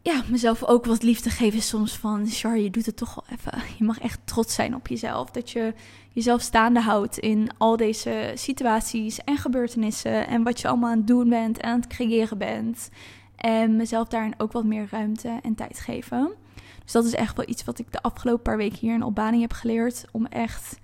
ja, 0.03 0.23
mezelf 0.31 0.65
ook 0.65 0.85
wat 0.85 1.03
liefde 1.03 1.31
geven 1.31 1.63
soms 1.63 1.97
van... 1.97 2.27
Char, 2.27 2.59
je 2.59 2.71
doet 2.71 2.87
het 2.87 2.97
toch 2.97 3.15
wel 3.15 3.39
even. 3.39 3.63
Je 3.79 3.85
mag 3.85 3.99
echt 3.99 4.21
trots 4.25 4.55
zijn 4.55 4.75
op 4.75 4.89
jezelf. 4.89 5.31
Dat 5.31 5.51
je 5.51 5.75
jezelf 6.13 6.41
staande 6.41 6.81
houdt 6.81 7.19
in 7.19 7.51
al 7.59 7.77
deze 7.77 8.33
situaties 8.35 9.25
en 9.25 9.37
gebeurtenissen... 9.37 10.27
en 10.27 10.43
wat 10.43 10.61
je 10.61 10.69
allemaal 10.69 10.91
aan 10.91 10.99
het 10.99 11.07
doen 11.07 11.29
bent 11.29 11.59
en 11.59 11.71
aan 11.71 11.81
het 11.81 11.89
creëren 11.89 12.39
bent. 12.39 12.91
En 13.37 13.77
mezelf 13.77 14.09
daarin 14.09 14.35
ook 14.39 14.53
wat 14.53 14.65
meer 14.65 14.89
ruimte 14.91 15.39
en 15.43 15.55
tijd 15.55 15.79
geven. 15.79 16.31
Dus 16.83 16.93
dat 16.93 17.05
is 17.05 17.15
echt 17.15 17.37
wel 17.37 17.49
iets 17.49 17.65
wat 17.65 17.79
ik 17.79 17.93
de 17.93 18.03
afgelopen 18.03 18.43
paar 18.43 18.57
weken 18.57 18.79
hier 18.79 18.95
in 18.95 19.03
Albanië 19.03 19.41
heb 19.41 19.53
geleerd. 19.53 20.05
Om 20.13 20.27
echt 20.27 20.79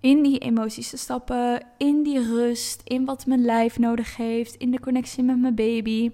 in 0.00 0.22
die 0.22 0.38
emoties 0.38 0.90
te 0.90 0.96
stappen, 0.96 1.66
in 1.78 2.02
die 2.02 2.22
rust, 2.22 2.80
in 2.84 3.04
wat 3.04 3.26
mijn 3.26 3.44
lijf 3.44 3.78
nodig 3.78 4.16
heeft, 4.16 4.54
in 4.54 4.70
de 4.70 4.80
connectie 4.80 5.22
met 5.22 5.38
mijn 5.38 5.54
baby. 5.54 6.10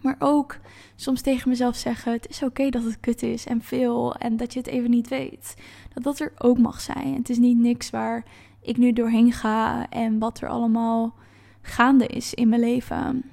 Maar 0.00 0.16
ook 0.18 0.58
soms 0.96 1.20
tegen 1.20 1.48
mezelf 1.48 1.76
zeggen: 1.76 2.12
het 2.12 2.28
is 2.28 2.42
oké 2.42 2.68
dat 2.68 2.84
het 2.84 3.00
kut 3.00 3.22
is 3.22 3.46
en 3.46 3.62
veel 3.62 4.14
en 4.14 4.36
dat 4.36 4.52
je 4.52 4.58
het 4.58 4.68
even 4.68 4.90
niet 4.90 5.08
weet. 5.08 5.56
Dat 5.94 6.02
dat 6.02 6.20
er 6.20 6.32
ook 6.38 6.58
mag 6.58 6.80
zijn. 6.80 7.14
Het 7.14 7.28
is 7.28 7.38
niet 7.38 7.58
niks 7.58 7.90
waar 7.90 8.24
ik 8.60 8.76
nu 8.76 8.92
doorheen 8.92 9.32
ga 9.32 9.88
en 9.88 10.18
wat 10.18 10.40
er 10.40 10.48
allemaal 10.48 11.14
gaande 11.62 12.06
is 12.06 12.34
in 12.34 12.48
mijn 12.48 12.60
leven. 12.60 13.30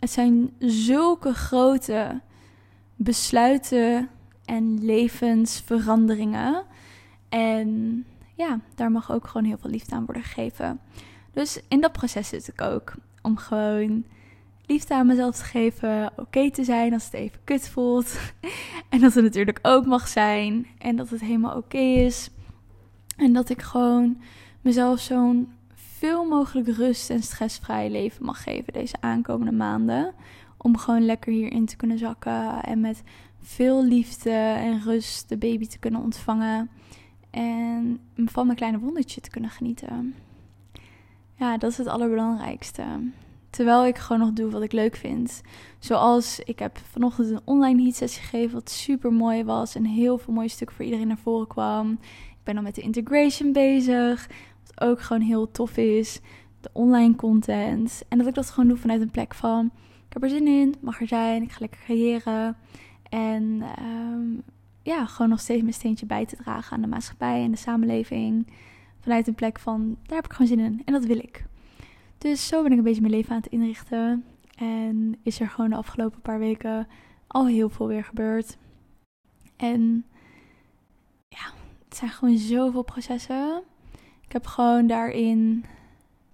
Het 0.00 0.10
zijn 0.10 0.50
zulke 0.58 1.34
grote 1.34 2.20
besluiten 2.96 4.08
en 4.44 4.84
levensveranderingen. 4.84 6.64
En 7.28 8.04
ja, 8.34 8.60
daar 8.74 8.90
mag 8.90 9.12
ook 9.12 9.26
gewoon 9.26 9.46
heel 9.46 9.58
veel 9.58 9.70
liefde 9.70 9.94
aan 9.94 10.04
worden 10.04 10.22
gegeven. 10.22 10.80
Dus 11.32 11.60
in 11.68 11.80
dat 11.80 11.92
proces 11.92 12.28
zit 12.28 12.48
ik 12.48 12.60
ook. 12.60 12.94
Om 13.22 13.36
gewoon 13.36 14.04
liefde 14.68 14.94
aan 14.94 15.06
mezelf 15.06 15.36
te 15.36 15.44
geven. 15.44 16.12
Oké 16.16 16.50
te 16.50 16.64
zijn 16.64 16.92
als 16.92 17.04
het 17.04 17.14
even 17.14 17.38
kut 17.44 17.68
voelt. 17.68 18.18
en 18.88 19.00
dat 19.00 19.14
het 19.14 19.24
natuurlijk 19.24 19.58
ook 19.62 19.86
mag 19.86 20.08
zijn. 20.08 20.66
En 20.78 20.96
dat 20.96 21.08
het 21.08 21.20
helemaal 21.20 21.56
oké 21.56 21.78
is. 21.78 22.30
En 23.16 23.32
dat 23.32 23.48
ik 23.48 23.62
gewoon 23.62 24.20
mezelf 24.60 25.00
zo'n 25.00 25.52
veel 25.74 26.24
mogelijk 26.24 26.68
rust 26.68 27.10
en 27.10 27.22
stressvrij 27.22 27.90
leven 27.90 28.24
mag 28.24 28.42
geven 28.42 28.72
deze 28.72 28.96
aankomende 29.00 29.52
maanden. 29.52 30.14
Om 30.56 30.76
gewoon 30.76 31.04
lekker 31.04 31.32
hierin 31.32 31.66
te 31.66 31.76
kunnen 31.76 31.98
zakken. 31.98 32.62
En 32.62 32.80
met 32.80 33.02
veel 33.40 33.84
liefde 33.84 34.30
en 34.30 34.82
rust 34.82 35.28
de 35.28 35.36
baby 35.36 35.66
te 35.66 35.78
kunnen 35.78 36.00
ontvangen. 36.00 36.70
En 37.30 38.00
van 38.16 38.46
mijn 38.46 38.58
kleine 38.58 38.78
wondertje 38.78 39.20
te 39.20 39.30
kunnen 39.30 39.50
genieten. 39.50 40.14
Ja, 41.34 41.58
dat 41.58 41.70
is 41.70 41.78
het 41.78 41.86
allerbelangrijkste. 41.86 42.84
Terwijl 43.58 43.86
ik 43.86 43.98
gewoon 43.98 44.20
nog 44.20 44.32
doe 44.32 44.50
wat 44.50 44.62
ik 44.62 44.72
leuk 44.72 44.96
vind. 44.96 45.40
Zoals 45.78 46.40
ik 46.40 46.58
heb 46.58 46.78
vanochtend 46.90 47.30
een 47.30 47.40
online 47.44 47.82
heat 47.82 47.94
sessie 47.94 48.22
gegeven, 48.22 48.54
wat 48.54 48.70
super 48.70 49.12
mooi 49.12 49.44
was. 49.44 49.74
En 49.74 49.84
heel 49.84 50.18
veel 50.18 50.34
mooie 50.34 50.48
stukken 50.48 50.76
voor 50.76 50.84
iedereen 50.84 51.06
naar 51.06 51.18
voren 51.18 51.46
kwam. 51.46 51.90
Ik 52.28 52.42
ben 52.42 52.54
dan 52.54 52.64
met 52.64 52.74
de 52.74 52.80
integration 52.80 53.52
bezig. 53.52 54.28
Wat 54.66 54.88
ook 54.88 55.00
gewoon 55.00 55.22
heel 55.22 55.50
tof 55.50 55.76
is. 55.76 56.20
De 56.60 56.70
online 56.72 57.16
content. 57.16 58.02
En 58.08 58.18
dat 58.18 58.26
ik 58.26 58.34
dat 58.34 58.50
gewoon 58.50 58.68
doe 58.68 58.78
vanuit 58.78 59.00
een 59.00 59.10
plek 59.10 59.34
van. 59.34 59.70
Ik 60.06 60.12
heb 60.12 60.22
er 60.22 60.28
zin 60.28 60.46
in, 60.46 60.74
mag 60.80 61.00
er 61.00 61.08
zijn, 61.08 61.42
ik 61.42 61.52
ga 61.52 61.58
lekker 61.60 61.80
creëren. 61.80 62.56
En 63.08 63.62
um, 63.82 64.42
ja, 64.82 65.06
gewoon 65.06 65.30
nog 65.30 65.40
steeds 65.40 65.62
mijn 65.62 65.74
steentje 65.74 66.06
bij 66.06 66.26
te 66.26 66.36
dragen 66.36 66.76
aan 66.76 66.82
de 66.82 66.88
maatschappij 66.88 67.42
en 67.42 67.50
de 67.50 67.56
samenleving. 67.56 68.46
Vanuit 69.00 69.26
een 69.26 69.34
plek 69.34 69.58
van, 69.58 69.96
daar 70.06 70.16
heb 70.16 70.24
ik 70.24 70.32
gewoon 70.32 70.48
zin 70.48 70.60
in 70.60 70.82
en 70.84 70.92
dat 70.92 71.04
wil 71.04 71.18
ik. 71.18 71.47
Dus 72.18 72.46
zo 72.46 72.62
ben 72.62 72.72
ik 72.72 72.78
een 72.78 72.84
beetje 72.84 73.00
mijn 73.00 73.12
leven 73.12 73.30
aan 73.30 73.40
het 73.40 73.52
inrichten. 73.52 74.24
En 74.56 75.16
is 75.22 75.40
er 75.40 75.48
gewoon 75.48 75.70
de 75.70 75.76
afgelopen 75.76 76.20
paar 76.20 76.38
weken 76.38 76.88
al 77.26 77.46
heel 77.46 77.68
veel 77.68 77.86
weer 77.86 78.04
gebeurd. 78.04 78.56
En 79.56 80.04
ja, 81.28 81.52
het 81.88 81.96
zijn 81.96 82.10
gewoon 82.10 82.36
zoveel 82.36 82.82
processen. 82.82 83.62
Ik 84.20 84.32
heb 84.32 84.46
gewoon 84.46 84.86
daarin 84.86 85.64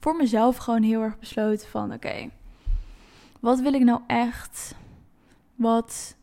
voor 0.01 0.17
mezelf 0.17 0.57
gewoon 0.57 0.83
heel 0.83 1.01
erg 1.01 1.19
besloten 1.19 1.69
van 1.69 1.93
oké, 1.93 2.31
wat 3.41 3.61
wil 3.61 3.73
ik 3.73 3.83
nou 3.83 4.01
echt? 4.07 4.75
Wat 5.55 6.17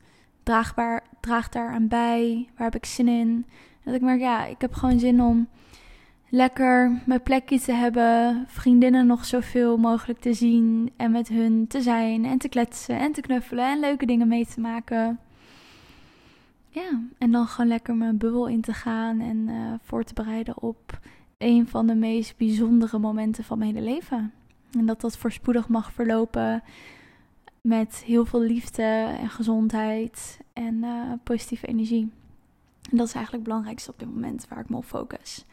draagbaar, 0.44 1.04
draagt 1.20 1.54
daaraan 1.54 1.88
bij? 1.88 2.50
Waar 2.56 2.72
heb 2.72 2.76
ik 2.76 2.86
zin 2.86 3.08
in? 3.08 3.46
Dat 3.84 3.94
ik 3.94 4.02
merk, 4.02 4.20
ja, 4.20 4.46
ik 4.46 4.62
heb 4.62 4.74
gewoon 4.74 5.00
zin 5.00 5.22
om 5.22 5.48
lekker 6.32 7.02
mijn 7.06 7.22
plekje 7.22 7.60
te 7.60 7.72
hebben, 7.72 8.44
vriendinnen 8.48 9.08
nog 9.08 9.26
zoveel 9.26 9.78
mogelijk 9.78 10.20
te 10.20 10.34
zien 10.34 10.92
en 10.98 11.12
met 11.12 11.28
hun 11.28 11.68
te 11.68 11.82
zijn 11.82 12.26
en 12.26 12.38
te 12.38 12.50
kletsen 12.50 13.00
en 13.00 13.12
te 13.12 13.22
knuffelen 13.22 13.72
en 13.72 13.80
leuke 13.80 14.06
dingen 14.06 14.28
mee 14.28 14.46
te 14.46 14.60
maken. 14.60 15.20
Ja, 16.70 17.02
en 17.18 17.32
dan 17.32 17.48
gewoon 17.48 17.70
lekker 17.70 17.96
mijn 17.96 18.18
bubbel 18.18 18.48
in 18.48 18.62
te 18.62 18.74
gaan 18.74 19.20
en 19.20 19.38
uh, 19.38 19.74
voor 19.82 20.04
te 20.04 20.14
bereiden 20.14 20.62
op 20.62 21.00
een 21.38 21.68
van 21.68 21.88
de 21.88 21.96
meest 21.96 22.38
bijzondere 22.38 23.00
momenten 23.00 23.44
van 23.44 23.58
mijn 23.58 23.76
hele 23.76 23.90
leven. 23.90 24.34
En 24.78 24.86
dat 24.86 25.02
dat 25.02 25.18
voorspoedig 25.18 25.68
mag 25.68 25.92
verlopen 25.92 26.64
met 27.62 28.04
heel 28.06 28.26
veel 28.26 28.42
liefde 28.42 29.16
en 29.20 29.30
gezondheid 29.30 30.40
en 30.54 30.76
uh, 30.76 31.12
positieve 31.24 31.68
energie. 31.68 32.12
En 32.92 32.98
dat 32.98 33.08
is 33.08 33.14
eigenlijk 33.14 33.44
het 33.44 33.44
belangrijkste 33.44 33.92
op 33.92 34.00
dit 34.00 34.14
moment 34.14 34.46
waar 34.50 34.60
ik 34.60 34.70
me 34.70 34.78
op 34.78 34.86
focus. 34.86 35.46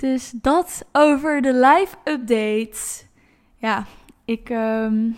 Dus 0.00 0.32
dat 0.34 0.84
over 0.92 1.42
de 1.42 1.54
live 1.54 1.96
update. 2.04 2.78
Ja, 3.56 3.86
ik 4.24 4.48
um, 4.48 5.16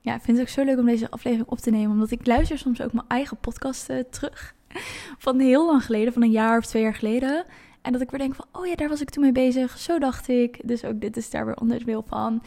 ja, 0.00 0.20
vind 0.20 0.38
het 0.38 0.40
ook 0.40 0.52
zo 0.52 0.64
leuk 0.64 0.78
om 0.78 0.86
deze 0.86 1.10
aflevering 1.10 1.48
op 1.48 1.58
te 1.58 1.70
nemen. 1.70 1.90
Omdat 1.90 2.10
ik 2.10 2.26
luister 2.26 2.58
soms 2.58 2.80
ook 2.80 2.92
mijn 2.92 3.08
eigen 3.08 3.36
podcast 3.36 3.90
uh, 3.90 3.98
terug. 4.10 4.54
Van 5.18 5.38
heel 5.38 5.66
lang 5.66 5.84
geleden, 5.84 6.12
van 6.12 6.22
een 6.22 6.30
jaar 6.30 6.58
of 6.58 6.66
twee 6.66 6.82
jaar 6.82 6.94
geleden. 6.94 7.44
En 7.82 7.92
dat 7.92 8.00
ik 8.00 8.10
weer 8.10 8.20
denk 8.20 8.34
van, 8.34 8.46
oh 8.52 8.66
ja, 8.66 8.74
daar 8.74 8.88
was 8.88 9.00
ik 9.00 9.10
toen 9.10 9.22
mee 9.22 9.32
bezig. 9.32 9.78
Zo 9.78 9.98
dacht 9.98 10.28
ik. 10.28 10.60
Dus 10.64 10.84
ook 10.84 11.00
dit 11.00 11.16
is 11.16 11.30
daar 11.30 11.46
weer 11.46 11.56
onderdeel 11.56 12.04
van. 12.08 12.42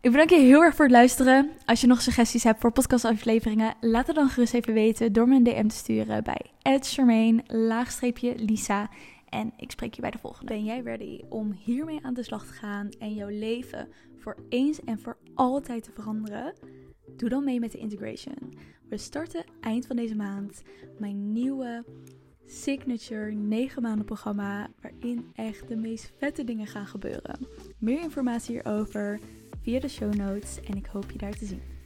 Ik 0.00 0.10
bedank 0.10 0.30
je 0.30 0.36
heel 0.36 0.62
erg 0.62 0.74
voor 0.74 0.84
het 0.84 0.94
luisteren. 0.94 1.50
Als 1.66 1.80
je 1.80 1.86
nog 1.86 2.02
suggesties 2.02 2.44
hebt 2.44 2.60
voor 2.60 2.72
podcastafleveringen, 2.72 3.74
laat 3.80 4.06
het 4.06 4.16
dan 4.16 4.28
gerust 4.28 4.54
even 4.54 4.74
weten 4.74 5.12
door 5.12 5.28
me 5.28 5.36
een 5.36 5.44
DM 5.44 5.66
te 5.66 5.76
sturen 5.76 6.24
bij 6.24 6.40
Charmaine, 6.80 7.42
Lisa. 8.36 8.88
En 9.30 9.52
ik 9.56 9.70
spreek 9.70 9.94
je 9.94 10.00
bij 10.00 10.10
de 10.10 10.18
volgende. 10.18 10.52
Ben 10.52 10.64
jij 10.64 10.80
ready 10.80 11.20
om 11.28 11.52
hiermee 11.52 11.98
aan 12.02 12.14
de 12.14 12.22
slag 12.22 12.46
te 12.46 12.52
gaan 12.52 12.88
en 12.98 13.14
jouw 13.14 13.28
leven 13.28 13.88
voor 14.16 14.36
eens 14.48 14.84
en 14.84 14.98
voor 14.98 15.16
altijd 15.34 15.82
te 15.84 15.92
veranderen? 15.92 16.54
Doe 17.16 17.28
dan 17.28 17.44
mee 17.44 17.60
met 17.60 17.72
de 17.72 17.78
integration. 17.78 18.52
We 18.88 18.96
starten 18.96 19.44
eind 19.60 19.86
van 19.86 19.96
deze 19.96 20.16
maand 20.16 20.62
mijn 20.98 21.32
nieuwe 21.32 21.84
signature 22.46 23.32
9 23.32 23.82
maanden 23.82 24.04
programma 24.04 24.70
waarin 24.80 25.30
echt 25.34 25.68
de 25.68 25.76
meest 25.76 26.12
vette 26.16 26.44
dingen 26.44 26.66
gaan 26.66 26.86
gebeuren. 26.86 27.46
Meer 27.78 28.00
informatie 28.00 28.54
hierover 28.54 29.20
via 29.62 29.80
de 29.80 29.88
show 29.88 30.14
notes 30.14 30.60
en 30.60 30.76
ik 30.76 30.86
hoop 30.86 31.10
je 31.10 31.18
daar 31.18 31.36
te 31.36 31.46
zien. 31.46 31.79